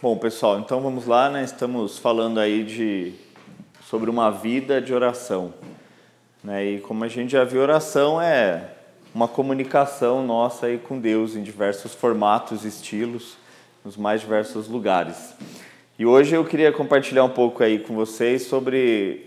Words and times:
Bom, 0.00 0.16
pessoal, 0.16 0.60
então 0.60 0.80
vamos 0.80 1.06
lá, 1.06 1.28
né? 1.28 1.42
Estamos 1.42 1.98
falando 1.98 2.38
aí 2.38 2.62
de 2.62 3.14
sobre 3.84 4.08
uma 4.08 4.30
vida 4.30 4.80
de 4.80 4.94
oração, 4.94 5.52
né? 6.44 6.64
E 6.64 6.78
como 6.78 7.02
a 7.02 7.08
gente 7.08 7.32
já 7.32 7.42
viu, 7.42 7.60
oração 7.60 8.22
é 8.22 8.74
uma 9.12 9.26
comunicação 9.26 10.24
nossa 10.24 10.66
aí 10.66 10.78
com 10.78 11.00
Deus 11.00 11.34
em 11.34 11.42
diversos 11.42 11.94
formatos, 11.94 12.64
estilos, 12.64 13.36
nos 13.84 13.96
mais 13.96 14.20
diversos 14.20 14.68
lugares. 14.68 15.34
E 15.98 16.06
hoje 16.06 16.32
eu 16.32 16.44
queria 16.44 16.70
compartilhar 16.70 17.24
um 17.24 17.30
pouco 17.30 17.64
aí 17.64 17.80
com 17.80 17.96
vocês 17.96 18.42
sobre 18.44 19.26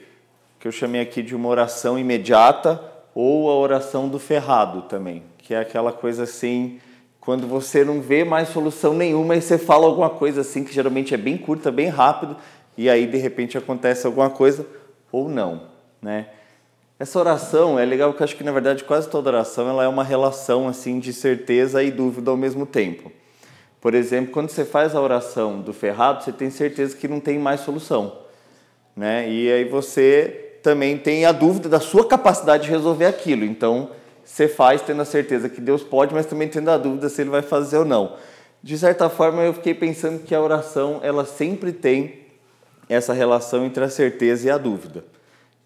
o 0.55 0.61
que 0.61 0.69
eu 0.69 0.71
chamei 0.71 1.01
aqui 1.01 1.21
de 1.21 1.35
uma 1.35 1.49
oração 1.49 1.99
imediata 1.99 2.81
ou 3.13 3.51
a 3.51 3.55
oração 3.57 4.07
do 4.07 4.17
ferrado 4.17 4.83
também, 4.83 5.21
que 5.37 5.53
é 5.53 5.59
aquela 5.59 5.91
coisa 5.91 6.23
assim, 6.23 6.79
quando 7.21 7.47
você 7.47 7.85
não 7.85 8.01
vê 8.01 8.23
mais 8.23 8.49
solução 8.49 8.95
nenhuma 8.95 9.35
e 9.35 9.41
você 9.41 9.55
fala 9.55 9.85
alguma 9.85 10.09
coisa 10.09 10.41
assim 10.41 10.63
que 10.63 10.73
geralmente 10.73 11.13
é 11.13 11.17
bem 11.17 11.37
curta, 11.37 11.71
bem 11.71 11.87
rápido, 11.87 12.35
e 12.75 12.89
aí 12.89 13.05
de 13.05 13.17
repente 13.17 13.55
acontece 13.55 14.07
alguma 14.07 14.31
coisa 14.31 14.65
ou 15.11 15.29
não, 15.29 15.67
né? 16.01 16.25
Essa 16.97 17.19
oração 17.19 17.79
é 17.79 17.85
legal 17.85 18.09
porque 18.09 18.23
eu 18.23 18.25
acho 18.25 18.35
que 18.35 18.43
na 18.43 18.51
verdade 18.51 18.83
quase 18.83 19.07
toda 19.07 19.29
oração 19.29 19.69
ela 19.69 19.83
é 19.83 19.87
uma 19.87 20.03
relação 20.03 20.67
assim 20.67 20.99
de 20.99 21.13
certeza 21.13 21.83
e 21.83 21.91
dúvida 21.91 22.31
ao 22.31 22.37
mesmo 22.37 22.65
tempo. 22.65 23.11
Por 23.79 23.93
exemplo, 23.93 24.31
quando 24.31 24.49
você 24.49 24.65
faz 24.65 24.95
a 24.95 25.01
oração 25.01 25.61
do 25.61 25.73
ferrado, 25.73 26.23
você 26.23 26.31
tem 26.31 26.49
certeza 26.49 26.97
que 26.97 27.07
não 27.07 27.19
tem 27.19 27.37
mais 27.37 27.61
solução, 27.61 28.17
né? 28.95 29.29
E 29.29 29.51
aí 29.51 29.65
você 29.65 30.57
também 30.63 30.97
tem 30.97 31.25
a 31.25 31.31
dúvida 31.31 31.69
da 31.69 31.79
sua 31.79 32.07
capacidade 32.07 32.63
de 32.63 32.69
resolver 32.69 33.05
aquilo. 33.05 33.45
Então, 33.45 33.91
você 34.31 34.47
faz 34.47 34.81
tendo 34.81 35.01
a 35.01 35.05
certeza 35.05 35.49
que 35.49 35.59
Deus 35.59 35.83
pode, 35.83 36.13
mas 36.13 36.25
também 36.25 36.47
tendo 36.47 36.71
a 36.71 36.77
dúvida 36.77 37.09
se 37.09 37.21
ele 37.21 37.29
vai 37.29 37.41
fazer 37.41 37.79
ou 37.79 37.85
não. 37.85 38.15
De 38.63 38.77
certa 38.77 39.09
forma, 39.09 39.41
eu 39.41 39.53
fiquei 39.53 39.73
pensando 39.73 40.23
que 40.23 40.33
a 40.33 40.41
oração, 40.41 41.01
ela 41.03 41.25
sempre 41.25 41.73
tem 41.73 42.21
essa 42.87 43.11
relação 43.11 43.65
entre 43.65 43.83
a 43.83 43.89
certeza 43.89 44.47
e 44.47 44.49
a 44.49 44.57
dúvida. 44.57 45.03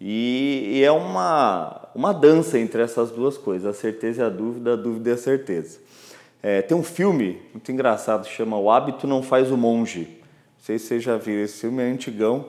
E, 0.00 0.78
e 0.78 0.82
é 0.82 0.90
uma, 0.90 1.88
uma 1.94 2.12
dança 2.12 2.58
entre 2.58 2.82
essas 2.82 3.12
duas 3.12 3.38
coisas, 3.38 3.68
a 3.68 3.72
certeza 3.72 4.22
e 4.22 4.24
a 4.24 4.28
dúvida, 4.28 4.72
a 4.72 4.76
dúvida 4.76 5.10
e 5.10 5.12
a 5.12 5.16
certeza. 5.16 5.78
É, 6.42 6.60
tem 6.60 6.76
um 6.76 6.82
filme 6.82 7.40
muito 7.54 7.70
engraçado, 7.70 8.26
chama 8.26 8.58
O 8.58 8.68
Hábito 8.68 9.06
Não 9.06 9.22
Faz 9.22 9.52
o 9.52 9.56
Monge. 9.56 10.00
Não 10.00 10.64
sei 10.64 10.76
se 10.80 10.86
vocês 10.86 11.04
já 11.04 11.16
viram, 11.16 11.44
esse 11.44 11.60
filme 11.60 11.84
é 11.84 11.86
antigão, 11.86 12.48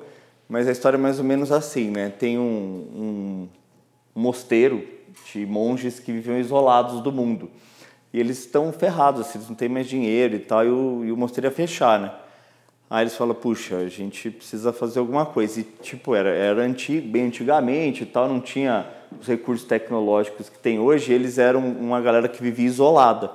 mas 0.49 0.67
a 0.67 0.71
história 0.71 0.97
é 0.97 0.99
mais 0.99 1.19
ou 1.19 1.25
menos 1.25 1.51
assim, 1.51 1.91
né? 1.91 2.09
Tem 2.09 2.39
um, 2.39 2.41
um 2.43 3.47
mosteiro 4.15 4.96
de 5.31 5.45
monges 5.45 5.99
que 5.99 6.11
viviam 6.11 6.37
isolados 6.37 7.01
do 7.01 7.11
mundo. 7.11 7.49
E 8.13 8.19
eles 8.19 8.39
estão 8.39 8.71
ferrados, 8.71 9.21
assim, 9.21 9.37
eles 9.37 9.49
não 9.49 9.55
têm 9.55 9.69
mais 9.69 9.87
dinheiro 9.87 10.35
e 10.35 10.39
tal, 10.39 10.65
e 10.65 10.69
o, 10.69 11.05
e 11.05 11.11
o 11.11 11.17
mosteiro 11.17 11.47
ia 11.47 11.51
fechar, 11.51 11.99
né? 11.99 12.11
Aí 12.89 13.03
eles 13.03 13.17
falam, 13.17 13.35
puxa, 13.35 13.77
a 13.77 13.89
gente 13.89 14.29
precisa 14.29 14.71
fazer 14.71 14.99
alguma 14.99 15.25
coisa. 15.25 15.59
E, 15.59 15.63
tipo, 15.63 16.15
era, 16.15 16.29
era 16.29 16.61
antigo, 16.61 17.07
bem 17.09 17.25
antigamente 17.25 18.03
e 18.03 18.05
tal, 18.05 18.29
não 18.29 18.39
tinha 18.39 18.87
os 19.19 19.27
recursos 19.27 19.67
tecnológicos 19.67 20.49
que 20.49 20.57
tem 20.57 20.79
hoje, 20.79 21.11
eles 21.11 21.37
eram 21.37 21.59
uma 21.59 21.99
galera 21.99 22.27
que 22.29 22.41
vivia 22.41 22.65
isolada. 22.65 23.31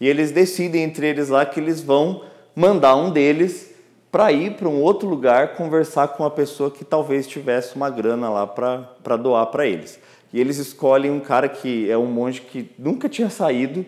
E 0.00 0.08
eles 0.08 0.30
decidem 0.30 0.82
entre 0.82 1.08
eles 1.08 1.28
lá 1.28 1.44
que 1.44 1.60
eles 1.60 1.82
vão 1.82 2.22
mandar 2.54 2.96
um 2.96 3.10
deles 3.10 3.74
para 4.10 4.32
ir 4.32 4.54
para 4.54 4.68
um 4.68 4.80
outro 4.80 5.08
lugar 5.08 5.56
conversar 5.56 6.08
com 6.08 6.22
uma 6.22 6.30
pessoa 6.30 6.70
que 6.70 6.84
talvez 6.84 7.26
tivesse 7.26 7.76
uma 7.76 7.90
grana 7.90 8.30
lá 8.30 8.46
para 8.46 9.16
doar 9.16 9.46
para 9.46 9.66
eles. 9.66 9.98
E 10.36 10.40
eles 10.40 10.58
escolhem 10.58 11.10
um 11.10 11.18
cara 11.18 11.48
que 11.48 11.90
é 11.90 11.96
um 11.96 12.04
monge 12.04 12.42
que 12.42 12.70
nunca 12.78 13.08
tinha 13.08 13.30
saído, 13.30 13.86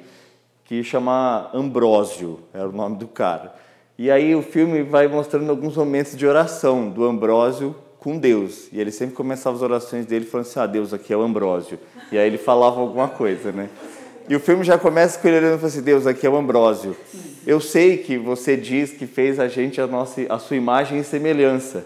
que 0.64 0.82
chama 0.82 1.50
Ambrósio, 1.52 2.38
era 2.54 2.66
o 2.66 2.72
nome 2.72 2.96
do 2.96 3.06
cara. 3.06 3.54
E 3.98 4.10
aí 4.10 4.34
o 4.34 4.41
filme 4.41 4.82
vai 4.82 5.06
mostrando 5.08 5.50
alguns 5.50 5.76
momentos 5.76 6.16
de 6.16 6.26
oração 6.26 6.88
do 6.88 7.04
Ambrósio 7.04 7.76
com 8.00 8.16
Deus. 8.16 8.69
E 8.72 8.80
ele 8.80 8.91
sempre 8.91 9.14
começava 9.14 9.56
as 9.56 9.60
orações 9.60 10.06
dele 10.06 10.25
falando 10.25 10.47
assim: 10.47 10.59
Ah, 10.59 10.66
Deus, 10.66 10.94
aqui 10.94 11.12
é 11.12 11.16
o 11.19 11.20
Ambrósio. 11.20 11.78
E 12.10 12.16
aí 12.16 12.26
ele 12.26 12.38
falava 12.38 12.80
alguma 12.80 13.09
coisa, 13.09 13.53
né? 13.53 13.69
E 14.26 14.34
o 14.34 14.41
filme 14.41 14.65
já 14.65 14.78
começa 14.78 15.19
com 15.19 15.28
ele 15.28 15.36
olhando 15.36 15.56
e 15.56 15.59
falando 15.59 15.72
assim: 15.75 15.82
Deus, 15.82 16.06
aqui 16.06 16.26
é 16.26 16.30
o 16.30 16.36
Ambrósio. 16.36 16.97
Eu 17.47 17.60
sei 17.60 17.98
que 17.98 18.16
você 18.16 18.56
diz 18.56 18.92
que 18.92 19.06
fez 19.06 19.38
a 19.38 19.48
gente 19.48 19.82
a, 19.82 19.86
nossa, 19.86 20.25
a 20.30 20.38
sua 20.38 20.56
imagem 20.56 20.98
e 20.98 21.04
semelhança. 21.04 21.84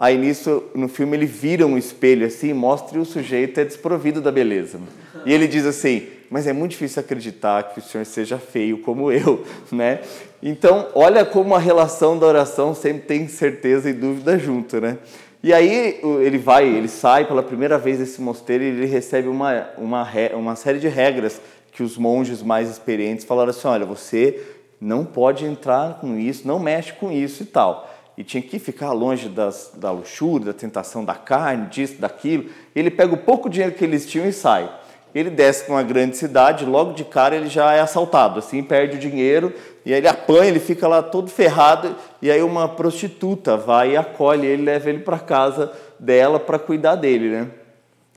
Aí 0.00 0.16
nisso, 0.16 0.62
no 0.76 0.88
filme, 0.88 1.16
ele 1.16 1.26
vira 1.26 1.66
um 1.66 1.76
espelho 1.76 2.24
assim, 2.24 2.52
mostra 2.52 2.98
e 2.98 3.00
o 3.00 3.04
sujeito 3.04 3.58
é 3.58 3.64
desprovido 3.64 4.20
da 4.20 4.30
beleza. 4.30 4.78
E 5.26 5.32
ele 5.32 5.48
diz 5.48 5.66
assim: 5.66 6.06
Mas 6.30 6.46
é 6.46 6.52
muito 6.52 6.72
difícil 6.72 7.00
acreditar 7.00 7.64
que 7.64 7.80
o 7.80 7.82
senhor 7.82 8.04
seja 8.06 8.38
feio 8.38 8.78
como 8.78 9.10
eu, 9.10 9.44
né? 9.72 10.00
Então, 10.40 10.88
olha 10.94 11.24
como 11.24 11.52
a 11.52 11.58
relação 11.58 12.16
da 12.16 12.26
oração 12.26 12.74
sempre 12.74 13.02
tem 13.02 13.26
certeza 13.26 13.90
e 13.90 13.92
dúvida 13.92 14.38
junto, 14.38 14.80
né? 14.80 14.98
E 15.42 15.52
aí 15.52 16.00
ele 16.20 16.38
vai, 16.38 16.66
ele 16.66 16.88
sai 16.88 17.24
pela 17.24 17.42
primeira 17.42 17.76
vez 17.76 17.98
desse 17.98 18.20
mosteiro 18.20 18.62
e 18.62 18.68
ele 18.68 18.86
recebe 18.86 19.28
uma, 19.28 19.68
uma, 19.76 20.08
uma 20.34 20.56
série 20.56 20.78
de 20.78 20.88
regras 20.88 21.40
que 21.72 21.82
os 21.82 21.96
monges 21.96 22.40
mais 22.40 22.68
experientes 22.70 23.24
falaram 23.24 23.50
assim: 23.50 23.66
olha, 23.66 23.84
você 23.84 24.40
não 24.80 25.04
pode 25.04 25.44
entrar 25.44 25.98
com 26.00 26.16
isso, 26.16 26.46
não 26.46 26.60
mexe 26.60 26.92
com 26.92 27.10
isso 27.10 27.42
e 27.42 27.46
tal. 27.46 27.87
E 28.18 28.24
tinha 28.24 28.42
que 28.42 28.58
ficar 28.58 28.90
longe 28.90 29.28
das, 29.28 29.70
da 29.76 29.92
luxúria, 29.92 30.46
da 30.46 30.52
tentação 30.52 31.04
da 31.04 31.14
carne, 31.14 31.68
disso, 31.68 32.00
daquilo. 32.00 32.50
Ele 32.74 32.90
pega 32.90 33.14
o 33.14 33.16
pouco 33.16 33.48
dinheiro 33.48 33.76
que 33.76 33.84
eles 33.84 34.10
tinham 34.10 34.26
e 34.26 34.32
sai. 34.32 34.68
Ele 35.14 35.30
desce 35.30 35.64
para 35.64 35.76
uma 35.76 35.84
grande 35.84 36.16
cidade, 36.16 36.64
logo 36.64 36.94
de 36.94 37.04
cara 37.04 37.36
ele 37.36 37.46
já 37.46 37.72
é 37.72 37.80
assaltado, 37.80 38.40
assim, 38.40 38.60
perde 38.60 38.96
o 38.96 38.98
dinheiro, 38.98 39.54
e 39.86 39.92
aí 39.92 40.00
ele 40.00 40.08
apanha, 40.08 40.48
ele 40.48 40.58
fica 40.58 40.88
lá 40.88 41.00
todo 41.00 41.30
ferrado, 41.30 41.94
e 42.20 42.28
aí 42.28 42.42
uma 42.42 42.68
prostituta 42.68 43.56
vai 43.56 43.92
e 43.92 43.96
acolhe 43.96 44.48
ele, 44.48 44.64
leva 44.64 44.90
ele 44.90 44.98
para 44.98 45.20
casa 45.20 45.72
dela 45.96 46.40
para 46.40 46.58
cuidar 46.58 46.96
dele, 46.96 47.28
né? 47.30 47.48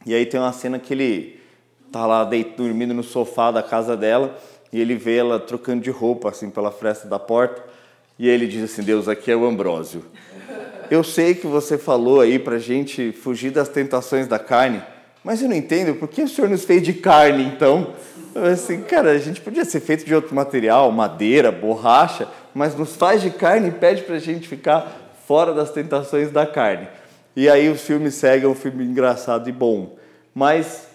E 0.03 0.15
aí 0.15 0.25
tem 0.25 0.39
uma 0.39 0.51
cena 0.51 0.79
que 0.79 0.95
ele 0.95 1.39
tá 1.91 2.07
lá 2.07 2.23
deito, 2.23 2.63
dormindo 2.63 2.93
no 2.93 3.03
sofá 3.03 3.51
da 3.51 3.61
casa 3.61 3.95
dela, 3.95 4.35
e 4.73 4.81
ele 4.81 4.95
vê 4.95 5.17
ela 5.17 5.39
trocando 5.39 5.83
de 5.83 5.91
roupa, 5.91 6.29
assim, 6.29 6.49
pela 6.49 6.71
fresta 6.71 7.07
da 7.07 7.19
porta, 7.19 7.70
e 8.21 8.29
ele 8.29 8.45
diz 8.45 8.71
assim, 8.71 8.83
Deus, 8.83 9.07
aqui 9.07 9.31
é 9.31 9.35
o 9.35 9.47
Ambrósio. 9.47 10.05
Eu 10.91 11.03
sei 11.03 11.33
que 11.33 11.47
você 11.47 11.75
falou 11.75 12.21
aí 12.21 12.37
para 12.37 12.59
gente 12.59 13.11
fugir 13.11 13.49
das 13.49 13.67
tentações 13.67 14.27
da 14.27 14.37
carne, 14.37 14.79
mas 15.23 15.41
eu 15.41 15.49
não 15.49 15.55
entendo, 15.55 15.95
por 15.95 16.07
que 16.07 16.21
o 16.21 16.27
senhor 16.27 16.47
nos 16.47 16.63
fez 16.63 16.83
de 16.83 16.93
carne 16.93 17.43
então? 17.43 17.95
Assim, 18.51 18.83
cara, 18.83 19.09
a 19.09 19.17
gente 19.17 19.41
podia 19.41 19.65
ser 19.65 19.79
feito 19.79 20.05
de 20.05 20.13
outro 20.13 20.35
material, 20.35 20.91
madeira, 20.91 21.51
borracha, 21.51 22.27
mas 22.53 22.75
nos 22.75 22.95
faz 22.95 23.23
de 23.23 23.31
carne 23.31 23.69
e 23.69 23.71
pede 23.71 24.03
para 24.03 24.17
a 24.17 24.19
gente 24.19 24.47
ficar 24.47 25.15
fora 25.27 25.51
das 25.51 25.71
tentações 25.71 26.29
da 26.29 26.45
carne. 26.45 26.87
E 27.35 27.49
aí 27.49 27.71
o 27.71 27.75
filme 27.75 28.11
segue, 28.11 28.45
é 28.45 28.47
um 28.47 28.53
filme 28.53 28.85
engraçado 28.85 29.49
e 29.49 29.51
bom. 29.51 29.97
Mas 30.31 30.90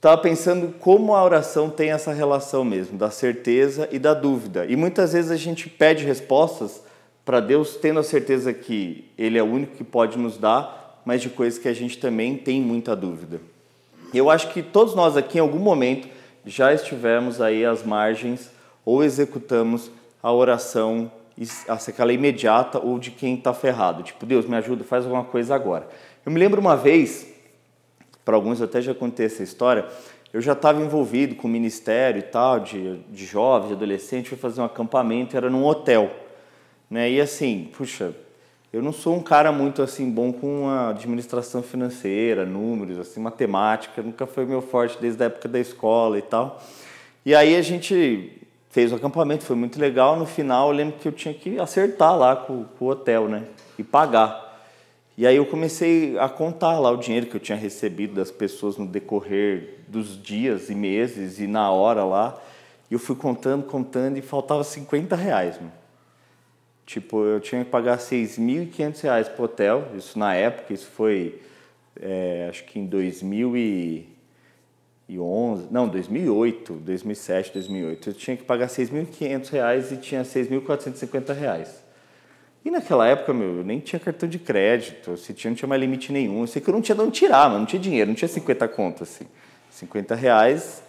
estava 0.00 0.16
pensando 0.16 0.72
como 0.78 1.14
a 1.14 1.22
oração 1.22 1.68
tem 1.68 1.90
essa 1.90 2.10
relação 2.10 2.64
mesmo, 2.64 2.96
da 2.96 3.10
certeza 3.10 3.86
e 3.92 3.98
da 3.98 4.14
dúvida. 4.14 4.64
E 4.66 4.74
muitas 4.74 5.12
vezes 5.12 5.30
a 5.30 5.36
gente 5.36 5.68
pede 5.68 6.06
respostas 6.06 6.82
para 7.22 7.38
Deus 7.38 7.76
tendo 7.76 8.00
a 8.00 8.02
certeza 8.02 8.50
que 8.54 9.04
Ele 9.18 9.36
é 9.36 9.42
o 9.42 9.46
único 9.46 9.76
que 9.76 9.84
pode 9.84 10.16
nos 10.16 10.38
dar, 10.38 11.02
mas 11.04 11.20
de 11.20 11.28
coisas 11.28 11.58
que 11.58 11.68
a 11.68 11.74
gente 11.74 11.98
também 11.98 12.34
tem 12.34 12.62
muita 12.62 12.96
dúvida. 12.96 13.42
Eu 14.14 14.30
acho 14.30 14.48
que 14.54 14.62
todos 14.62 14.94
nós 14.94 15.18
aqui, 15.18 15.36
em 15.36 15.42
algum 15.42 15.58
momento, 15.58 16.08
já 16.46 16.72
estivemos 16.72 17.38
aí 17.38 17.62
às 17.66 17.84
margens 17.84 18.50
ou 18.86 19.04
executamos 19.04 19.90
a 20.22 20.32
oração, 20.32 21.12
aquela 21.68 22.10
imediata 22.10 22.78
ou 22.78 22.98
de 22.98 23.10
quem 23.10 23.34
está 23.34 23.52
ferrado. 23.52 24.02
Tipo, 24.02 24.24
Deus, 24.24 24.46
me 24.46 24.56
ajuda, 24.56 24.82
faz 24.82 25.04
alguma 25.04 25.24
coisa 25.24 25.54
agora. 25.54 25.86
Eu 26.24 26.32
me 26.32 26.38
lembro 26.38 26.58
uma 26.58 26.74
vez, 26.74 27.26
para 28.30 28.36
alguns 28.36 28.62
até 28.62 28.80
já 28.80 28.94
contei 28.94 29.26
essa 29.26 29.42
história, 29.42 29.86
eu 30.32 30.40
já 30.40 30.52
estava 30.52 30.80
envolvido 30.80 31.34
com 31.34 31.48
o 31.48 31.50
ministério 31.50 32.20
e 32.20 32.22
tal, 32.22 32.60
de, 32.60 32.98
de 33.08 33.26
jovens, 33.26 33.70
de 33.70 33.74
adolescente, 33.74 34.28
fui 34.28 34.38
fazer 34.38 34.60
um 34.60 34.64
acampamento, 34.64 35.36
era 35.36 35.50
num 35.50 35.64
hotel. 35.64 36.08
Né? 36.88 37.10
E 37.10 37.20
assim, 37.20 37.68
puxa, 37.76 38.14
eu 38.72 38.80
não 38.80 38.92
sou 38.92 39.16
um 39.16 39.20
cara 39.20 39.50
muito 39.50 39.82
assim 39.82 40.08
bom 40.08 40.32
com 40.32 40.68
a 40.68 40.90
administração 40.90 41.60
financeira, 41.60 42.46
números, 42.46 43.00
assim, 43.00 43.20
matemática, 43.20 44.00
nunca 44.00 44.28
foi 44.28 44.46
meu 44.46 44.62
forte 44.62 44.96
desde 45.00 45.20
a 45.24 45.26
época 45.26 45.48
da 45.48 45.58
escola 45.58 46.16
e 46.16 46.22
tal. 46.22 46.62
E 47.26 47.34
aí 47.34 47.56
a 47.56 47.62
gente 47.62 48.40
fez 48.70 48.92
o 48.92 48.94
acampamento, 48.94 49.42
foi 49.42 49.56
muito 49.56 49.80
legal. 49.80 50.16
No 50.16 50.24
final 50.24 50.68
eu 50.68 50.76
lembro 50.76 51.00
que 51.00 51.08
eu 51.08 51.12
tinha 51.12 51.34
que 51.34 51.58
acertar 51.58 52.16
lá 52.16 52.36
com, 52.36 52.62
com 52.78 52.84
o 52.84 52.88
hotel, 52.90 53.28
né? 53.28 53.42
E 53.76 53.82
pagar. 53.82 54.49
E 55.20 55.26
aí 55.26 55.36
eu 55.36 55.44
comecei 55.44 56.18
a 56.18 56.30
contar 56.30 56.78
lá 56.78 56.90
o 56.90 56.96
dinheiro 56.96 57.26
que 57.26 57.36
eu 57.36 57.40
tinha 57.40 57.58
recebido 57.58 58.14
das 58.14 58.30
pessoas 58.30 58.78
no 58.78 58.86
decorrer 58.86 59.80
dos 59.86 60.16
dias 60.16 60.70
e 60.70 60.74
meses 60.74 61.38
e 61.38 61.46
na 61.46 61.70
hora 61.70 62.02
lá. 62.04 62.42
E 62.90 62.94
eu 62.94 62.98
fui 62.98 63.14
contando, 63.14 63.66
contando 63.66 64.16
e 64.16 64.22
faltava 64.22 64.64
50 64.64 65.14
reais, 65.14 65.58
mano. 65.58 65.74
Tipo, 66.86 67.22
eu 67.22 67.38
tinha 67.38 67.62
que 67.62 67.70
pagar 67.70 67.98
6.500 67.98 69.02
reais 69.02 69.28
pro 69.28 69.44
hotel, 69.44 69.88
isso 69.94 70.18
na 70.18 70.34
época, 70.34 70.72
isso 70.72 70.86
foi, 70.86 71.38
é, 72.00 72.46
acho 72.48 72.64
que 72.64 72.80
em 72.80 72.86
2011, 72.86 75.68
não, 75.70 75.86
2008, 75.86 76.72
2007, 76.72 77.52
2008. 77.52 78.08
Eu 78.08 78.14
tinha 78.14 78.38
que 78.38 78.44
pagar 78.44 78.68
6.500 78.68 79.50
reais 79.50 79.92
e 79.92 79.98
tinha 79.98 80.22
6.450 80.22 81.34
reais. 81.34 81.89
E 82.64 82.70
naquela 82.70 83.06
época, 83.06 83.32
meu, 83.32 83.58
eu 83.58 83.64
nem 83.64 83.80
tinha 83.80 83.98
cartão 83.98 84.28
de 84.28 84.38
crédito, 84.38 85.16
se 85.16 85.32
tinha, 85.32 85.50
não 85.50 85.56
tinha 85.56 85.68
mais 85.68 85.80
limite 85.80 86.12
nenhum. 86.12 86.42
Eu 86.42 86.46
sei 86.46 86.60
que 86.60 86.68
eu 86.68 86.74
não 86.74 86.82
tinha 86.82 86.94
de 86.94 87.00
onde 87.00 87.12
tirar, 87.12 87.48
mas 87.48 87.58
não 87.58 87.66
tinha 87.66 87.80
dinheiro, 87.80 88.08
não 88.08 88.14
tinha 88.14 88.28
50 88.28 88.68
contas, 88.68 89.08
assim. 89.08 89.26
50 89.70 90.14
reais, 90.14 90.82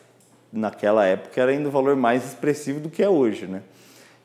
naquela 0.52 1.06
época, 1.06 1.40
era 1.40 1.52
ainda 1.52 1.70
o 1.70 1.72
valor 1.72 1.96
mais 1.96 2.26
expressivo 2.26 2.80
do 2.80 2.90
que 2.90 3.02
é 3.02 3.10
hoje, 3.10 3.48
né? 3.48 3.62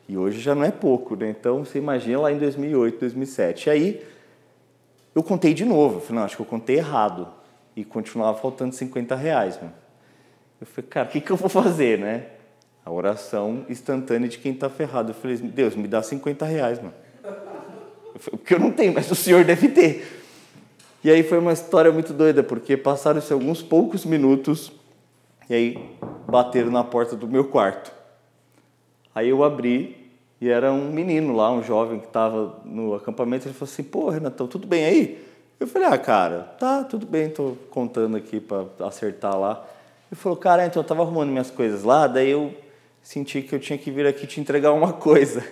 E 0.09 0.17
hoje 0.17 0.41
já 0.41 0.55
não 0.55 0.65
é 0.65 0.71
pouco, 0.71 1.15
né? 1.15 1.31
Então, 1.31 1.65
você 1.65 1.79
imagina 1.79 2.21
lá 2.21 2.33
em 2.33 2.39
2008, 2.39 2.99
2007. 2.99 3.67
E 3.67 3.71
aí, 3.71 4.07
eu 5.15 5.23
contei 5.23 5.55
de 5.55 5.65
novo. 5.65 5.97
Eu 5.97 6.01
falei, 6.01 6.17
não, 6.17 6.25
acho 6.25 6.37
que 6.37 6.43
eu 6.43 6.47
contei 6.47 6.77
errado. 6.77 7.29
E 7.77 7.85
continuava 7.85 8.39
faltando 8.39 8.75
50 8.75 9.15
reais, 9.15 9.59
meu. 9.61 9.71
Eu 10.61 10.67
falei, 10.67 10.89
cara, 10.89 11.09
o 11.09 11.11
que, 11.11 11.21
que 11.21 11.31
eu 11.31 11.37
vou 11.37 11.49
fazer, 11.49 11.99
né? 11.99 12.27
A 12.85 12.91
oração 12.91 13.67
instantânea 13.69 14.29
de 14.29 14.39
quem 14.39 14.53
está 14.53 14.71
ferrado. 14.71 15.11
Eu 15.11 15.15
falei, 15.15 15.37
Deus, 15.37 15.75
me 15.75 15.89
dá 15.89 16.03
50 16.03 16.45
reais, 16.45 16.79
mano. 16.79 16.95
Porque 18.19 18.55
eu 18.55 18.59
não 18.59 18.71
tenho, 18.71 18.95
mas 18.95 19.11
o 19.11 19.15
senhor 19.15 19.45
deve 19.45 19.69
ter. 19.69 20.17
E 21.05 21.11
aí 21.11 21.23
foi 21.23 21.39
uma 21.39 21.53
história 21.53 21.93
muito 21.93 22.13
doida, 22.13 22.43
porque 22.43 22.77
passaram-se 22.77 23.33
alguns 23.33 23.63
poucos 23.63 24.05
minutos 24.05 24.73
e 25.49 25.55
aí 25.55 25.91
bateram 26.27 26.71
na 26.71 26.83
porta 26.83 27.15
do 27.15 27.29
meu 27.29 27.45
quarto. 27.45 27.93
Aí 29.15 29.29
eu 29.29 29.45
abri 29.45 30.11
e 30.41 30.49
era 30.49 30.73
um 30.73 30.91
menino 30.91 31.35
lá, 31.35 31.51
um 31.51 31.63
jovem 31.63 32.01
que 32.01 32.07
estava 32.07 32.61
no 32.65 32.95
acampamento. 32.95 33.47
Ele 33.47 33.55
falou 33.55 33.73
assim: 33.73 33.83
Pô, 33.83 34.11
Renatão, 34.11 34.47
tudo 34.47 34.67
bem 34.67 34.85
aí? 34.85 35.25
Eu 35.59 35.67
falei: 35.67 35.89
Ah, 35.89 35.97
cara, 35.97 36.41
tá, 36.59 36.85
tudo 36.85 37.07
bem, 37.07 37.29
estou 37.29 37.57
contando 37.71 38.17
aqui 38.17 38.41
para 38.41 38.67
acertar 38.81 39.39
lá. 39.39 39.65
Ele 40.11 40.21
falou: 40.21 40.37
Cara, 40.37 40.67
então 40.67 40.81
eu 40.81 40.83
estava 40.83 41.03
arrumando 41.03 41.31
minhas 41.31 41.51
coisas 41.51 41.85
lá, 41.85 42.07
daí 42.07 42.31
eu 42.31 42.53
senti 43.03 43.43
que 43.43 43.55
eu 43.55 43.61
tinha 43.61 43.79
que 43.79 43.91
vir 43.91 44.07
aqui 44.07 44.27
te 44.27 44.41
entregar 44.41 44.73
uma 44.73 44.93
coisa. 44.99 45.47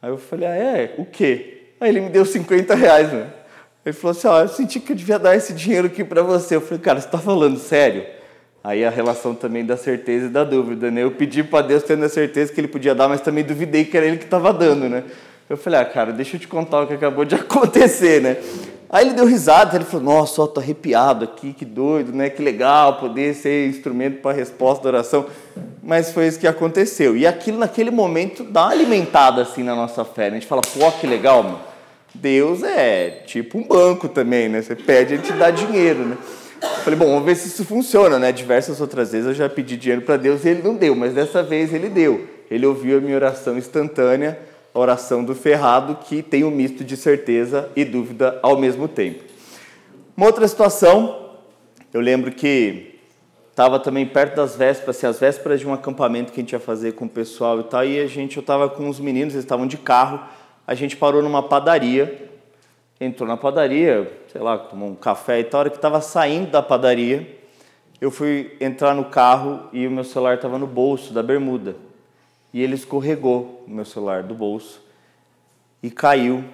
Aí 0.00 0.10
eu 0.10 0.16
falei: 0.16 0.46
Ah, 0.46 0.56
é? 0.56 0.94
O 0.96 1.04
quê? 1.04 1.59
Aí 1.80 1.88
ele 1.88 2.00
me 2.02 2.10
deu 2.10 2.26
50 2.26 2.74
reais, 2.74 3.10
mano. 3.10 3.32
Ele 3.84 3.94
falou 3.94 4.10
assim, 4.10 4.28
ó, 4.28 4.42
eu 4.42 4.48
senti 4.48 4.78
que 4.78 4.92
eu 4.92 4.96
devia 4.96 5.18
dar 5.18 5.34
esse 5.34 5.54
dinheiro 5.54 5.86
aqui 5.86 6.04
para 6.04 6.22
você. 6.22 6.56
Eu 6.56 6.60
falei, 6.60 6.78
cara, 6.78 7.00
você 7.00 7.08
tá 7.08 7.16
falando 7.16 7.58
sério? 7.58 8.04
Aí 8.62 8.84
a 8.84 8.90
relação 8.90 9.34
também 9.34 9.64
da 9.64 9.78
certeza 9.78 10.26
e 10.26 10.28
da 10.28 10.44
dúvida, 10.44 10.90
né? 10.90 11.02
Eu 11.02 11.12
pedi 11.12 11.42
para 11.42 11.66
Deus 11.66 11.82
tendo 11.82 12.04
a 12.04 12.08
certeza 12.10 12.52
que 12.52 12.60
ele 12.60 12.68
podia 12.68 12.94
dar, 12.94 13.08
mas 13.08 13.22
também 13.22 13.42
duvidei 13.42 13.86
que 13.86 13.96
era 13.96 14.04
ele 14.04 14.18
que 14.18 14.24
estava 14.24 14.52
dando, 14.52 14.86
né? 14.86 15.04
Eu 15.48 15.56
falei, 15.56 15.80
ah, 15.80 15.84
cara, 15.86 16.12
deixa 16.12 16.36
eu 16.36 16.40
te 16.40 16.46
contar 16.46 16.82
o 16.82 16.86
que 16.86 16.92
acabou 16.92 17.24
de 17.24 17.34
acontecer, 17.36 18.20
né? 18.20 18.36
Aí 18.90 19.06
ele 19.06 19.14
deu 19.14 19.24
risada, 19.24 19.76
ele 19.76 19.84
falou, 19.86 20.04
nossa, 20.04 20.42
ó, 20.42 20.46
tô 20.46 20.60
arrepiado 20.60 21.24
aqui, 21.24 21.54
que 21.54 21.64
doido, 21.64 22.12
né? 22.12 22.28
Que 22.28 22.42
legal 22.42 22.98
poder 22.98 23.34
ser 23.34 23.68
instrumento 23.70 24.20
para 24.20 24.36
resposta 24.36 24.82
da 24.82 24.90
oração. 24.90 25.24
Mas 25.82 26.12
foi 26.12 26.26
isso 26.26 26.38
que 26.38 26.46
aconteceu. 26.46 27.16
E 27.16 27.26
aquilo, 27.26 27.56
naquele 27.56 27.90
momento, 27.90 28.44
dá 28.44 28.68
alimentada 28.68 29.40
assim 29.40 29.62
na 29.62 29.74
nossa 29.74 30.04
fé. 30.04 30.24
Né? 30.24 30.36
A 30.36 30.40
gente 30.40 30.46
fala, 30.46 30.60
pô, 30.60 30.92
que 30.92 31.06
legal, 31.06 31.42
mano 31.42 31.69
Deus 32.14 32.62
é 32.62 33.22
tipo 33.26 33.58
um 33.58 33.62
banco 33.66 34.08
também, 34.08 34.48
né? 34.48 34.62
Você 34.62 34.74
pede, 34.74 35.14
ele 35.14 35.22
te 35.22 35.32
dá 35.32 35.50
dinheiro, 35.50 36.00
né? 36.00 36.18
Falei, 36.84 36.98
bom, 36.98 37.06
vamos 37.06 37.24
ver 37.24 37.36
se 37.36 37.48
isso 37.48 37.64
funciona, 37.64 38.18
né? 38.18 38.32
Diversas 38.32 38.80
outras 38.80 39.12
vezes 39.12 39.28
eu 39.28 39.34
já 39.34 39.48
pedi 39.48 39.76
dinheiro 39.76 40.02
para 40.02 40.16
Deus 40.16 40.44
e 40.44 40.48
ele 40.48 40.62
não 40.62 40.74
deu, 40.74 40.94
mas 40.94 41.14
dessa 41.14 41.42
vez 41.42 41.72
ele 41.72 41.88
deu. 41.88 42.26
Ele 42.50 42.66
ouviu 42.66 42.98
a 42.98 43.00
minha 43.00 43.14
oração 43.14 43.56
instantânea, 43.56 44.38
a 44.74 44.78
oração 44.78 45.24
do 45.24 45.34
ferrado, 45.34 45.98
que 46.04 46.22
tem 46.22 46.44
um 46.44 46.50
misto 46.50 46.84
de 46.84 46.96
certeza 46.96 47.70
e 47.74 47.84
dúvida 47.84 48.38
ao 48.42 48.58
mesmo 48.58 48.88
tempo. 48.88 49.24
Uma 50.16 50.26
outra 50.26 50.46
situação, 50.46 51.30
eu 51.94 52.00
lembro 52.00 52.30
que 52.32 52.98
estava 53.50 53.78
também 53.78 54.06
perto 54.06 54.36
das 54.36 54.56
vésperas, 54.56 54.96
assim, 54.96 55.06
as 55.06 55.18
vésperas 55.18 55.60
de 55.60 55.66
um 55.66 55.72
acampamento 55.72 56.32
que 56.32 56.40
a 56.40 56.42
gente 56.42 56.52
ia 56.52 56.60
fazer 56.60 56.92
com 56.92 57.04
o 57.04 57.08
pessoal 57.08 57.60
e 57.60 57.64
tal, 57.64 57.84
e 57.84 58.00
a 58.00 58.06
gente, 58.06 58.36
eu 58.36 58.40
estava 58.40 58.68
com 58.68 58.88
os 58.88 59.00
meninos, 59.00 59.34
eles 59.34 59.44
estavam 59.44 59.66
de 59.66 59.76
carro, 59.76 60.20
a 60.70 60.74
gente 60.76 60.96
parou 60.96 61.20
numa 61.20 61.42
padaria, 61.42 62.30
entrou 63.00 63.28
na 63.28 63.36
padaria, 63.36 64.08
sei 64.30 64.40
lá, 64.40 64.56
tomou 64.56 64.88
um 64.88 64.94
café 64.94 65.40
e 65.40 65.42
tal, 65.42 65.58
a 65.58 65.60
hora 65.62 65.70
que 65.70 65.74
estava 65.74 66.00
saindo 66.00 66.48
da 66.48 66.62
padaria, 66.62 67.40
eu 68.00 68.08
fui 68.08 68.56
entrar 68.60 68.94
no 68.94 69.06
carro 69.06 69.68
e 69.72 69.84
o 69.84 69.90
meu 69.90 70.04
celular 70.04 70.36
estava 70.36 70.60
no 70.60 70.68
bolso 70.68 71.12
da 71.12 71.24
bermuda. 71.24 71.74
E 72.54 72.62
ele 72.62 72.76
escorregou 72.76 73.64
o 73.66 73.70
meu 73.70 73.84
celular 73.84 74.22
do 74.22 74.32
bolso 74.32 74.80
e 75.82 75.90
caiu 75.90 76.44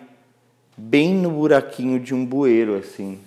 bem 0.75 1.13
no 1.13 1.31
buraquinho 1.31 2.01
de 2.01 2.15
um 2.15 2.25
bueiro, 2.25 2.75
assim. 2.75 3.21